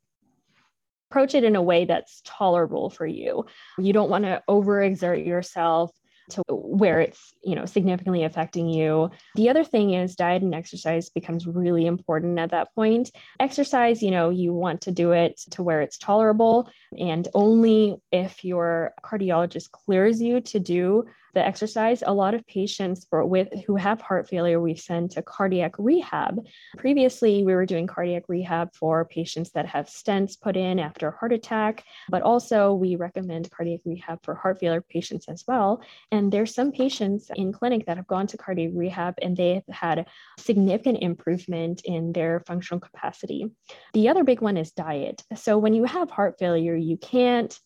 approach 1.10 1.34
it 1.34 1.44
in 1.44 1.56
a 1.56 1.62
way 1.62 1.84
that's 1.84 2.20
tolerable 2.24 2.90
for 2.90 3.06
you. 3.06 3.46
You 3.78 3.92
don't 3.92 4.10
want 4.10 4.24
to 4.24 4.42
overexert 4.48 5.26
yourself 5.26 5.90
to 6.30 6.42
where 6.50 7.00
it's 7.00 7.32
you 7.42 7.54
know 7.54 7.64
significantly 7.64 8.24
affecting 8.24 8.68
you 8.68 9.10
the 9.34 9.48
other 9.48 9.64
thing 9.64 9.94
is 9.94 10.14
diet 10.14 10.42
and 10.42 10.54
exercise 10.54 11.08
becomes 11.08 11.46
really 11.46 11.86
important 11.86 12.38
at 12.38 12.50
that 12.50 12.74
point 12.74 13.10
exercise 13.40 14.02
you 14.02 14.10
know 14.10 14.28
you 14.30 14.52
want 14.52 14.82
to 14.82 14.92
do 14.92 15.12
it 15.12 15.40
to 15.50 15.62
where 15.62 15.80
it's 15.80 15.98
tolerable 15.98 16.68
and 16.98 17.28
only 17.34 17.96
if 18.12 18.44
your 18.44 18.92
cardiologist 19.02 19.70
clears 19.70 20.20
you 20.20 20.40
to 20.40 20.58
do 20.58 21.04
the 21.34 21.44
exercise, 21.44 22.02
a 22.06 22.12
lot 22.12 22.34
of 22.34 22.46
patients 22.46 23.06
for, 23.08 23.24
with 23.24 23.48
who 23.66 23.76
have 23.76 24.00
heart 24.00 24.28
failure, 24.28 24.60
we 24.60 24.74
send 24.74 25.10
to 25.12 25.22
cardiac 25.22 25.74
rehab. 25.78 26.44
Previously, 26.76 27.44
we 27.44 27.54
were 27.54 27.66
doing 27.66 27.86
cardiac 27.86 28.24
rehab 28.28 28.74
for 28.74 29.04
patients 29.04 29.50
that 29.52 29.66
have 29.66 29.86
stents 29.86 30.40
put 30.40 30.56
in 30.56 30.78
after 30.78 31.08
a 31.08 31.16
heart 31.16 31.32
attack, 31.32 31.84
but 32.08 32.22
also 32.22 32.72
we 32.74 32.96
recommend 32.96 33.50
cardiac 33.50 33.80
rehab 33.84 34.18
for 34.22 34.34
heart 34.34 34.58
failure 34.58 34.80
patients 34.80 35.28
as 35.28 35.44
well. 35.46 35.82
And 36.10 36.32
there's 36.32 36.54
some 36.54 36.72
patients 36.72 37.30
in 37.34 37.52
clinic 37.52 37.86
that 37.86 37.96
have 37.96 38.06
gone 38.06 38.26
to 38.28 38.36
cardiac 38.36 38.70
rehab 38.74 39.14
and 39.22 39.36
they've 39.36 39.62
had 39.70 40.06
significant 40.38 40.98
improvement 41.02 41.82
in 41.84 42.12
their 42.12 42.40
functional 42.40 42.80
capacity. 42.80 43.50
The 43.92 44.08
other 44.08 44.24
big 44.24 44.40
one 44.40 44.56
is 44.56 44.72
diet. 44.72 45.22
So 45.36 45.58
when 45.58 45.74
you 45.74 45.84
have 45.84 46.10
heart 46.10 46.38
failure, 46.38 46.74
you 46.74 46.96
can't 46.96 47.58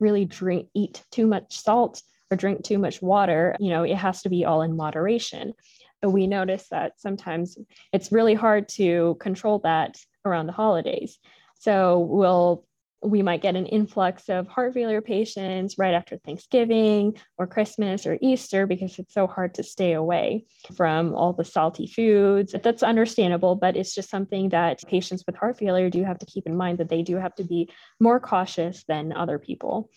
really 0.00 0.24
drink 0.24 0.68
eat 0.74 1.04
too 1.10 1.26
much 1.26 1.60
salt 1.60 2.02
or 2.30 2.36
drink 2.36 2.62
too 2.64 2.78
much 2.78 3.00
water, 3.02 3.56
you 3.58 3.70
know, 3.70 3.82
it 3.82 3.96
has 3.96 4.22
to 4.22 4.28
be 4.28 4.44
all 4.44 4.62
in 4.62 4.76
moderation. 4.76 5.54
But 6.00 6.10
we 6.10 6.26
notice 6.26 6.68
that 6.70 7.00
sometimes 7.00 7.58
it's 7.92 8.12
really 8.12 8.34
hard 8.34 8.68
to 8.70 9.16
control 9.20 9.58
that 9.60 9.96
around 10.24 10.46
the 10.46 10.52
holidays. 10.52 11.18
So 11.58 11.98
we'll 11.98 12.64
we 13.02 13.22
might 13.22 13.42
get 13.42 13.54
an 13.54 13.66
influx 13.66 14.28
of 14.28 14.48
heart 14.48 14.74
failure 14.74 15.00
patients 15.00 15.78
right 15.78 15.94
after 15.94 16.16
Thanksgiving 16.18 17.16
or 17.36 17.46
Christmas 17.46 18.06
or 18.06 18.18
Easter 18.20 18.66
because 18.66 18.98
it's 18.98 19.14
so 19.14 19.26
hard 19.26 19.54
to 19.54 19.62
stay 19.62 19.92
away 19.92 20.46
from 20.76 21.14
all 21.14 21.32
the 21.32 21.44
salty 21.44 21.86
foods. 21.86 22.54
That's 22.60 22.82
understandable, 22.82 23.54
but 23.54 23.76
it's 23.76 23.94
just 23.94 24.10
something 24.10 24.48
that 24.48 24.82
patients 24.88 25.22
with 25.26 25.36
heart 25.36 25.58
failure 25.58 25.90
do 25.90 26.02
have 26.02 26.18
to 26.18 26.26
keep 26.26 26.46
in 26.46 26.56
mind 26.56 26.78
that 26.78 26.88
they 26.88 27.02
do 27.02 27.16
have 27.16 27.34
to 27.36 27.44
be 27.44 27.70
more 28.00 28.18
cautious 28.18 28.84
than 28.88 29.12
other 29.12 29.38
people. 29.38 29.90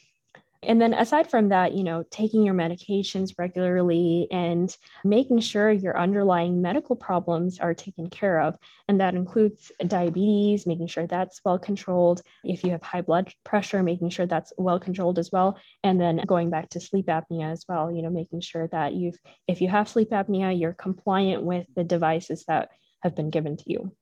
And 0.64 0.80
then 0.80 0.94
aside 0.94 1.30
from 1.30 1.50
that, 1.50 1.74
you 1.74 1.84
know, 1.84 2.04
taking 2.12 2.44
your 2.44 2.54
medications 2.54 3.34
regularly 3.38 4.28
and 4.30 4.76
making 5.04 5.40
sure 5.40 5.72
your 5.72 5.98
underlying 5.98 6.62
medical 6.62 6.96
problems 6.96 7.60
are 7.60 7.74
taken 7.74 8.12
care 8.12 8.42
of. 8.42 8.56
And 8.88 9.02
that 9.02 9.16
includes 9.16 9.72
diabetes, 9.86 10.68
making 10.68 10.88
sure 10.88 11.08
that's 11.08 11.42
well 11.44 11.58
controlled. 11.58 12.22
If 12.44 12.64
you 12.64 12.72
have 12.72 12.84
high 12.84 13.02
blood 13.02 13.34
pressure, 13.44 13.82
making 13.82 14.12
sure 14.12 14.28
that's 14.28 14.54
well 14.56 14.80
controlled 14.80 15.18
as 15.18 15.32
well. 15.32 15.58
And 15.84 16.00
then 16.00 16.22
going 16.28 16.52
back 16.52 16.70
to 16.70 16.80
sleep 16.80 17.08
apnea 17.08 17.52
as 17.52 17.66
well, 17.68 17.92
you 17.92 18.04
know, 18.04 18.12
making 18.12 18.42
sure 18.42 18.68
that 18.68 18.94
you've, 18.94 19.18
if 19.48 19.62
you 19.62 19.68
have 19.68 19.90
sleep 19.90 20.12
apnea, 20.12 20.58
you're 20.58 20.74
compliant 20.74 21.44
with 21.44 21.66
the 21.76 21.84
devices 21.84 22.46
that 22.48 22.70
have 23.02 23.16
been 23.16 23.32
given 23.32 23.58
to 23.58 23.64
you. 23.66 23.96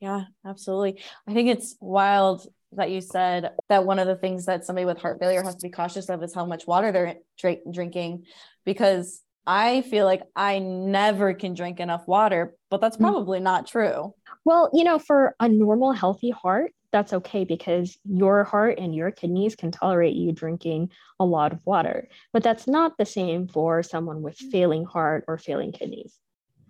Yeah, 0.00 0.24
absolutely. 0.44 1.02
I 1.26 1.32
think 1.32 1.48
it's 1.48 1.74
wild 1.80 2.46
that 2.72 2.90
you 2.90 3.00
said 3.00 3.52
that 3.68 3.84
one 3.84 3.98
of 3.98 4.06
the 4.06 4.16
things 4.16 4.46
that 4.46 4.64
somebody 4.64 4.84
with 4.84 4.98
heart 4.98 5.18
failure 5.20 5.42
has 5.42 5.56
to 5.56 5.66
be 5.66 5.70
cautious 5.70 6.08
of 6.08 6.22
is 6.22 6.34
how 6.34 6.44
much 6.44 6.66
water 6.66 6.92
they're 6.92 7.16
dra- 7.38 7.56
drinking 7.70 8.24
because 8.64 9.22
I 9.46 9.82
feel 9.82 10.04
like 10.04 10.22
I 10.34 10.58
never 10.58 11.32
can 11.32 11.54
drink 11.54 11.78
enough 11.78 12.08
water, 12.08 12.54
but 12.68 12.80
that's 12.80 12.96
mm. 12.96 13.02
probably 13.02 13.38
not 13.38 13.66
true. 13.66 14.12
Well, 14.44 14.70
you 14.72 14.82
know, 14.82 14.98
for 14.98 15.36
a 15.38 15.48
normal 15.48 15.92
healthy 15.92 16.30
heart, 16.30 16.72
that's 16.90 17.12
okay 17.12 17.44
because 17.44 17.96
your 18.04 18.42
heart 18.44 18.78
and 18.78 18.94
your 18.94 19.10
kidneys 19.10 19.54
can 19.54 19.70
tolerate 19.70 20.16
you 20.16 20.32
drinking 20.32 20.90
a 21.20 21.24
lot 21.24 21.52
of 21.52 21.60
water. 21.64 22.08
But 22.32 22.42
that's 22.42 22.66
not 22.66 22.96
the 22.98 23.06
same 23.06 23.48
for 23.48 23.82
someone 23.82 24.22
with 24.22 24.38
mm. 24.38 24.50
failing 24.50 24.84
heart 24.84 25.24
or 25.28 25.38
failing 25.38 25.72
kidneys. 25.72 26.18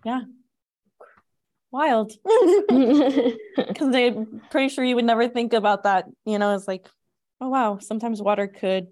Yeah, 0.04 0.22
wild 1.76 2.12
because 3.56 3.94
i'm 3.94 4.40
pretty 4.50 4.68
sure 4.68 4.84
you 4.84 4.94
would 4.94 5.04
never 5.04 5.28
think 5.28 5.52
about 5.52 5.82
that 5.82 6.06
you 6.24 6.38
know 6.38 6.54
it's 6.54 6.66
like 6.66 6.86
oh 7.40 7.48
wow 7.48 7.78
sometimes 7.78 8.22
water 8.22 8.46
could 8.46 8.86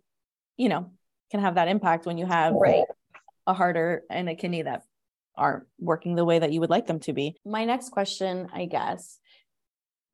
you 0.59 0.68
know 0.68 0.90
can 1.31 1.40
have 1.40 1.55
that 1.55 1.68
impact 1.68 2.05
when 2.05 2.18
you 2.18 2.27
have 2.27 2.53
right. 2.53 2.85
a 3.47 3.55
heart 3.55 4.05
and 4.11 4.29
a 4.29 4.35
kidney 4.35 4.62
that 4.62 4.83
aren't 5.35 5.64
working 5.79 6.14
the 6.14 6.25
way 6.25 6.38
that 6.38 6.53
you 6.53 6.61
would 6.61 6.70
like 6.70 6.87
them 6.87 7.01
to 7.01 7.14
be 7.14 7.35
my 7.47 7.64
next 7.64 7.88
question 7.88 8.49
i 8.53 8.66
guess 8.66 9.18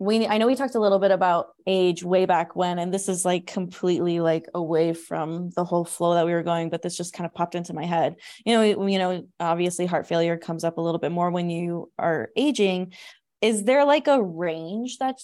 we 0.01 0.27
I 0.27 0.39
know 0.39 0.47
we 0.47 0.57
talked 0.57 0.77
a 0.77 0.81
little 0.81 0.99
bit 0.99 1.11
about 1.11 1.49
age 1.67 2.03
way 2.03 2.25
back 2.25 2.57
when, 2.57 2.79
and 2.79 2.93
this 2.93 3.07
is 3.07 3.27
like 3.27 3.47
completely 3.47 4.19
like 4.19 4.47
away 4.55 4.95
from 4.95 5.51
the 5.51 5.65
whole 5.65 5.85
flow 5.85 6.15
that 6.15 6.25
we 6.25 6.33
were 6.33 6.43
going, 6.43 6.71
but 6.71 6.81
this 6.81 6.97
just 6.97 7.13
kind 7.13 7.27
of 7.27 7.35
popped 7.35 7.55
into 7.55 7.75
my 7.75 7.85
head. 7.85 8.17
You 8.47 8.55
know, 8.55 8.87
you 8.87 8.99
know, 8.99 9.27
obviously 9.39 9.85
heart 9.85 10.09
failure 10.09 10.39
comes 10.39 10.65
up 10.65 10.79
a 10.79 10.81
little 10.81 10.99
bit 10.99 11.13
more 11.13 11.31
when 11.31 11.51
you 11.51 11.93
are 11.99 12.31
aging. 12.35 12.95
Is 13.43 13.65
there 13.65 13.85
like 13.85 14.09
a 14.09 14.23
range 14.23 14.97
that 14.99 15.21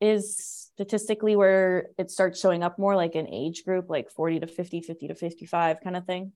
is 0.00 0.38
statistically 0.74 1.36
where 1.36 1.88
it 1.98 2.10
starts 2.10 2.40
showing 2.40 2.62
up 2.62 2.78
more 2.78 2.96
like 2.96 3.16
an 3.16 3.28
age 3.28 3.62
group, 3.62 3.90
like 3.90 4.10
40 4.10 4.40
to 4.40 4.46
50, 4.46 4.80
50 4.80 5.08
to 5.08 5.14
55 5.14 5.80
kind 5.82 5.96
of 5.96 6.06
thing? 6.06 6.32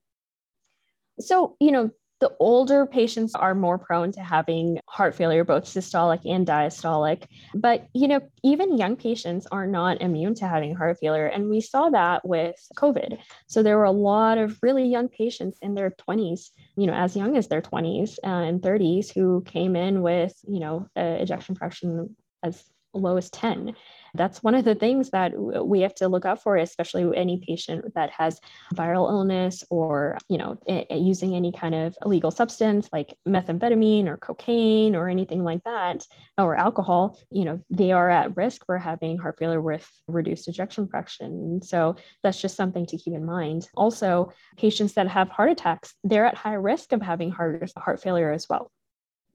So, 1.19 1.57
you 1.59 1.71
know, 1.71 1.89
the 2.19 2.35
older 2.39 2.85
patients 2.85 3.33
are 3.33 3.55
more 3.55 3.77
prone 3.77 4.11
to 4.11 4.21
having 4.21 4.79
heart 4.87 5.15
failure, 5.15 5.43
both 5.43 5.63
systolic 5.63 6.19
and 6.25 6.45
diastolic. 6.45 7.25
But, 7.53 7.87
you 7.93 8.07
know, 8.07 8.19
even 8.43 8.77
young 8.77 8.95
patients 8.95 9.47
are 9.51 9.65
not 9.65 10.01
immune 10.01 10.35
to 10.35 10.47
having 10.47 10.75
heart 10.75 10.97
failure. 10.99 11.27
And 11.27 11.49
we 11.49 11.61
saw 11.61 11.89
that 11.89 12.27
with 12.27 12.55
COVID. 12.75 13.19
So 13.47 13.63
there 13.63 13.77
were 13.77 13.85
a 13.85 13.91
lot 13.91 14.37
of 14.37 14.57
really 14.61 14.85
young 14.85 15.07
patients 15.07 15.57
in 15.61 15.75
their 15.75 15.91
20s, 15.91 16.51
you 16.75 16.87
know, 16.87 16.93
as 16.93 17.15
young 17.15 17.37
as 17.37 17.47
their 17.47 17.61
20s 17.61 18.19
uh, 18.23 18.27
and 18.27 18.61
30s 18.61 19.11
who 19.13 19.41
came 19.45 19.75
in 19.75 20.01
with, 20.01 20.33
you 20.47 20.59
know, 20.59 20.87
ejection 20.95 21.55
fraction 21.55 22.15
as 22.43 22.63
low 22.93 23.17
as 23.17 23.29
10 23.29 23.75
that's 24.13 24.43
one 24.43 24.55
of 24.55 24.65
the 24.65 24.75
things 24.75 25.09
that 25.11 25.33
we 25.37 25.81
have 25.81 25.93
to 25.95 26.07
look 26.07 26.25
out 26.25 26.41
for, 26.41 26.57
especially 26.57 27.15
any 27.15 27.41
patient 27.45 27.93
that 27.95 28.09
has 28.11 28.39
viral 28.73 29.09
illness 29.09 29.63
or, 29.69 30.17
you 30.27 30.37
know, 30.37 30.57
using 30.89 31.35
any 31.35 31.51
kind 31.51 31.75
of 31.75 31.95
illegal 32.03 32.31
substance 32.31 32.89
like 32.91 33.15
methamphetamine 33.27 34.07
or 34.07 34.17
cocaine 34.17 34.95
or 34.95 35.09
anything 35.09 35.43
like 35.43 35.63
that, 35.63 36.05
or 36.37 36.55
alcohol, 36.55 37.19
you 37.31 37.45
know, 37.45 37.59
they 37.69 37.91
are 37.91 38.09
at 38.09 38.35
risk 38.35 38.65
for 38.65 38.77
having 38.77 39.17
heart 39.17 39.37
failure 39.37 39.61
with 39.61 39.87
reduced 40.07 40.47
ejection 40.47 40.87
fraction. 40.87 41.61
So 41.61 41.95
that's 42.23 42.41
just 42.41 42.55
something 42.55 42.85
to 42.87 42.97
keep 42.97 43.13
in 43.13 43.25
mind. 43.25 43.67
Also, 43.75 44.31
patients 44.57 44.93
that 44.93 45.07
have 45.07 45.29
heart 45.29 45.51
attacks, 45.51 45.93
they're 46.03 46.25
at 46.25 46.35
high 46.35 46.53
risk 46.53 46.93
of 46.93 47.01
having 47.01 47.31
heart, 47.31 47.71
heart 47.77 48.01
failure 48.01 48.31
as 48.31 48.47
well. 48.49 48.71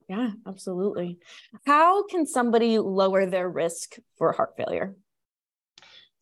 Yeah, 0.07 0.31
absolutely. 0.47 1.19
How 1.65 2.05
can 2.07 2.25
somebody 2.27 2.77
lower 2.79 3.25
their 3.25 3.49
risk 3.49 3.95
for 4.17 4.31
heart 4.33 4.53
failure? 4.57 4.95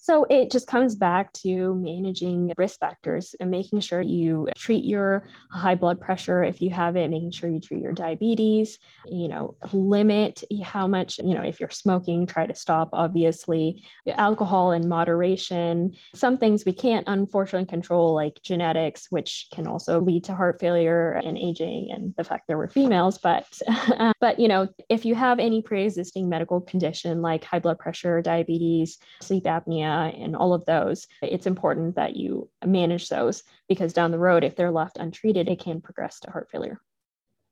So 0.03 0.25
it 0.29 0.51
just 0.51 0.67
comes 0.67 0.95
back 0.95 1.31
to 1.43 1.75
managing 1.75 2.51
risk 2.57 2.77
factors 2.81 3.35
and 3.39 3.49
making 3.49 3.79
sure 3.79 4.01
you 4.01 4.49
treat 4.53 4.83
your 4.83 5.23
high 5.49 5.75
blood 5.75 6.01
pressure 6.01 6.43
if 6.43 6.61
you 6.61 6.71
have 6.71 6.97
it, 6.97 7.09
making 7.09 7.31
sure 7.31 7.49
you 7.49 7.61
treat 7.61 7.81
your 7.81 7.93
diabetes, 7.93 8.79
you 9.05 9.29
know, 9.29 9.55
limit 9.71 10.43
how 10.61 10.87
much, 10.87 11.19
you 11.19 11.33
know, 11.33 11.41
if 11.41 11.61
you're 11.61 11.69
smoking, 11.69 12.27
try 12.27 12.45
to 12.45 12.53
stop, 12.53 12.89
obviously, 12.91 13.81
alcohol 14.05 14.73
in 14.73 14.89
moderation. 14.89 15.93
Some 16.13 16.37
things 16.37 16.65
we 16.65 16.73
can't 16.73 17.07
unfortunately 17.07 17.67
control, 17.67 18.13
like 18.13 18.41
genetics, 18.43 19.07
which 19.09 19.47
can 19.53 19.67
also 19.67 20.01
lead 20.01 20.25
to 20.25 20.35
heart 20.35 20.59
failure 20.59 21.13
and 21.13 21.37
aging 21.37 21.91
and 21.93 22.13
the 22.17 22.25
fact 22.25 22.49
that 22.49 22.57
we're 22.57 22.67
females. 22.67 23.19
But, 23.19 23.47
but, 24.19 24.37
you 24.37 24.49
know, 24.49 24.67
if 24.89 25.05
you 25.05 25.15
have 25.15 25.39
any 25.39 25.61
pre 25.61 25.85
existing 25.85 26.27
medical 26.27 26.59
condition 26.59 27.21
like 27.21 27.45
high 27.45 27.59
blood 27.59 27.79
pressure, 27.79 28.21
diabetes, 28.21 28.97
sleep 29.21 29.45
apnea, 29.45 29.92
and 30.01 30.35
all 30.35 30.53
of 30.53 30.65
those, 30.65 31.07
it's 31.21 31.45
important 31.45 31.95
that 31.95 32.15
you 32.15 32.49
manage 32.65 33.09
those 33.09 33.43
because 33.67 33.93
down 33.93 34.11
the 34.11 34.19
road, 34.19 34.43
if 34.43 34.55
they're 34.55 34.71
left 34.71 34.97
untreated, 34.97 35.49
it 35.49 35.59
can 35.59 35.81
progress 35.81 36.19
to 36.21 36.31
heart 36.31 36.49
failure. 36.51 36.79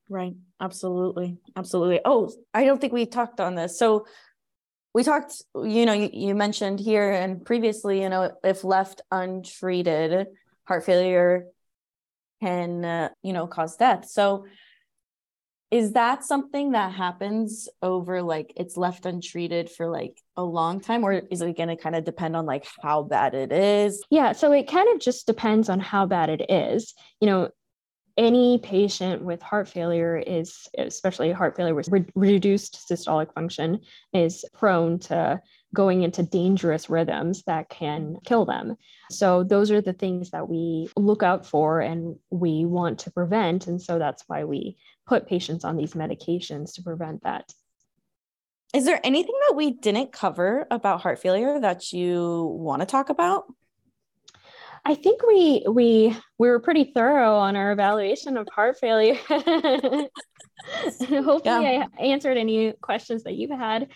Right. 0.10 0.34
Absolutely. 0.60 1.38
Absolutely. 1.56 2.02
Oh, 2.04 2.32
I 2.54 2.66
don't 2.66 2.82
think 2.82 2.94
we 2.94 3.06
talked 3.06 3.40
on 3.40 3.56
this. 3.56 3.80
So 3.80 4.06
we 4.94 5.04
talked, 5.04 5.42
you 5.56 5.86
know, 5.86 5.94
you, 5.94 6.10
you 6.12 6.36
mentioned 6.36 6.80
here 6.80 7.12
and 7.12 7.46
previously, 7.46 8.02
you 8.02 8.10
know, 8.10 8.32
if 8.44 8.64
left 8.64 9.02
untreated, 9.10 10.28
heart 10.66 10.84
failure 10.84 11.46
can, 12.42 12.84
uh, 12.84 13.10
you 13.24 13.32
know, 13.32 13.48
cause 13.48 13.78
death. 13.78 14.06
So 14.06 14.46
is 15.72 15.94
that 15.94 16.24
something 16.26 16.72
that 16.72 16.94
happens 16.94 17.70
over 17.82 18.22
like 18.22 18.54
it's 18.58 18.76
left 18.76 19.06
untreated 19.06 19.70
for 19.70 19.90
like 19.90 20.22
a 20.36 20.44
long 20.44 20.82
time 20.82 21.04
or 21.04 21.14
is 21.14 21.42
it 21.42 21.58
going 21.58 21.70
to 21.70 21.78
kind 21.78 21.96
of 21.96 22.04
depend 22.04 22.36
on 22.36 22.46
like 22.46 22.68
how 22.84 23.02
bad 23.02 23.34
it 23.34 23.52
is 23.52 24.04
yeah 24.10 24.34
so 24.34 24.52
it 24.52 24.68
kind 24.68 24.94
of 24.94 25.00
just 25.00 25.26
depends 25.26 25.70
on 25.70 25.80
how 25.80 26.06
bad 26.06 26.30
it 26.30 26.52
is 26.52 26.94
you 27.20 27.28
know 27.28 27.50
any 28.18 28.60
patient 28.60 29.24
with 29.24 29.42
heart 29.42 29.70
failure 29.70 30.18
is 30.18 30.68
especially 30.78 31.32
heart 31.32 31.56
failure 31.56 31.74
with 31.74 31.88
re- 31.90 32.06
reduced 32.14 32.86
systolic 32.90 33.34
function 33.34 33.80
is 34.14 34.44
prone 34.54 35.00
to 35.00 35.42
going 35.74 36.04
into 36.04 36.24
dangerous 36.24 36.90
rhythms 36.90 37.44
that 37.44 37.70
can 37.70 38.18
kill 38.26 38.46
them. 38.46 38.76
So, 39.10 39.44
those 39.44 39.72
are 39.72 39.82
the 39.82 39.94
things 39.94 40.32
that 40.32 40.50
we 40.50 40.90
look 40.98 41.24
out 41.24 41.46
for 41.46 41.80
and 41.80 42.18
we 42.30 42.66
want 42.66 43.00
to 43.00 43.12
prevent. 43.12 43.68
And 43.68 43.82
so, 43.82 43.98
that's 43.98 44.24
why 44.28 44.44
we 44.44 44.78
put 45.12 45.28
patients 45.28 45.66
on 45.66 45.76
these 45.76 45.94
medications 45.94 46.76
to 46.76 46.82
prevent 46.82 47.24
that. 47.24 47.52
Is 48.74 48.86
there 48.86 49.02
anything 49.04 49.36
that 49.46 49.58
we 49.58 49.72
didn't 49.72 50.14
cover 50.14 50.66
about 50.72 51.02
heart 51.02 51.20
failure 51.20 51.60
that 51.60 51.92
you 51.92 52.56
want 52.58 52.82
to 52.82 52.86
talk 52.86 53.10
about? 53.10 53.44
I 54.86 54.96
think 54.96 55.22
we 55.28 55.66
we 55.70 56.16
we 56.40 56.48
were 56.48 56.62
pretty 56.62 56.94
thorough 56.96 57.36
on 57.36 57.58
our 57.58 57.74
evaluation 57.74 58.38
of 58.38 58.48
heart 58.56 58.80
failure. 58.80 59.16
Hopefully, 59.30 60.10
yeah. 61.44 61.88
I 62.00 62.02
answered 62.02 62.38
any 62.38 62.72
questions 62.80 63.24
that 63.24 63.34
you've 63.34 63.52
had 63.52 63.90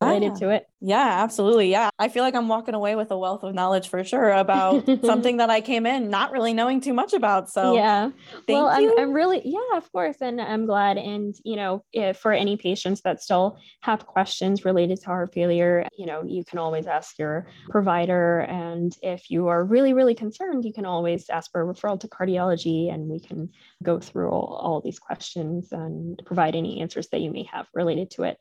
related 0.00 0.32
ah. 0.32 0.38
to 0.38 0.50
it. 0.50 0.66
Yeah, 0.80 1.22
absolutely. 1.22 1.70
Yeah. 1.70 1.90
I 1.98 2.08
feel 2.08 2.22
like 2.22 2.34
I'm 2.34 2.46
walking 2.46 2.74
away 2.74 2.94
with 2.94 3.10
a 3.10 3.18
wealth 3.18 3.42
of 3.42 3.54
knowledge 3.54 3.88
for 3.88 4.04
sure 4.04 4.30
about 4.30 4.86
something 5.04 5.38
that 5.38 5.50
I 5.50 5.60
came 5.60 5.86
in 5.86 6.08
not 6.08 6.30
really 6.30 6.54
knowing 6.54 6.80
too 6.80 6.92
much 6.94 7.12
about. 7.12 7.50
So, 7.50 7.74
yeah. 7.74 8.10
well, 8.46 8.68
I'm, 8.68 8.96
I'm, 8.96 9.12
really, 9.12 9.42
yeah, 9.44 9.76
of 9.76 9.90
course. 9.90 10.16
And 10.20 10.40
I'm 10.40 10.66
glad. 10.66 10.98
And, 10.98 11.34
you 11.44 11.56
know, 11.56 11.82
if 11.92 12.18
for 12.18 12.32
any 12.32 12.56
patients 12.56 13.00
that 13.02 13.22
still 13.22 13.58
have 13.80 14.06
questions 14.06 14.64
related 14.64 15.00
to 15.00 15.06
heart 15.06 15.34
failure, 15.34 15.86
you 15.98 16.06
know, 16.06 16.22
you 16.24 16.44
can 16.44 16.58
always 16.58 16.86
ask 16.86 17.18
your 17.18 17.48
provider. 17.68 18.40
And 18.40 18.94
if 19.02 19.30
you 19.30 19.48
are 19.48 19.64
really, 19.64 19.94
really 19.94 20.14
concerned, 20.14 20.64
you 20.64 20.72
can 20.72 20.86
always 20.86 21.28
ask 21.28 21.50
for 21.50 21.68
a 21.68 21.74
referral 21.74 21.98
to 22.00 22.08
cardiology 22.08 22.92
and 22.92 23.08
we 23.08 23.18
can 23.18 23.50
go 23.82 23.98
through 23.98 24.30
all, 24.30 24.60
all 24.62 24.80
these 24.80 25.00
questions 25.00 25.72
and 25.72 26.22
provide 26.24 26.54
any 26.54 26.80
answers 26.80 27.08
that 27.08 27.20
you 27.20 27.32
may 27.32 27.48
have 27.52 27.66
related 27.74 28.12
to 28.12 28.22
it. 28.22 28.38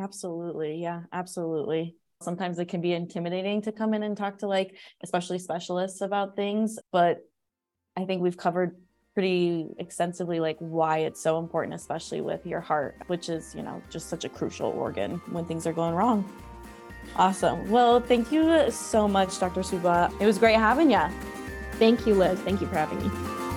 Absolutely. 0.00 0.76
Yeah, 0.76 1.02
absolutely. 1.12 1.96
Sometimes 2.22 2.58
it 2.58 2.68
can 2.68 2.80
be 2.80 2.92
intimidating 2.92 3.62
to 3.62 3.72
come 3.72 3.94
in 3.94 4.02
and 4.02 4.16
talk 4.16 4.38
to 4.38 4.46
like 4.46 4.76
especially 5.02 5.38
specialists 5.38 6.00
about 6.00 6.36
things, 6.36 6.78
but 6.92 7.18
I 7.96 8.04
think 8.04 8.22
we've 8.22 8.36
covered 8.36 8.76
pretty 9.14 9.66
extensively 9.78 10.38
like 10.38 10.56
why 10.58 10.98
it's 10.98 11.20
so 11.20 11.38
important 11.38 11.74
especially 11.74 12.20
with 12.20 12.46
your 12.46 12.60
heart, 12.60 12.96
which 13.08 13.28
is, 13.28 13.54
you 13.54 13.62
know, 13.62 13.82
just 13.90 14.08
such 14.08 14.24
a 14.24 14.28
crucial 14.28 14.70
organ 14.70 15.20
when 15.30 15.44
things 15.44 15.66
are 15.66 15.72
going 15.72 15.94
wrong. 15.94 16.30
Awesome. 17.16 17.70
Well, 17.70 18.00
thank 18.00 18.30
you 18.30 18.70
so 18.70 19.08
much, 19.08 19.38
Dr. 19.38 19.60
Subah. 19.60 20.12
It 20.20 20.26
was 20.26 20.38
great 20.38 20.56
having 20.56 20.90
you. 20.90 21.02
Thank 21.72 22.06
you, 22.06 22.14
Liz. 22.14 22.38
Thank 22.40 22.60
you 22.60 22.66
for 22.66 22.76
having 22.76 22.98
me. 23.02 23.49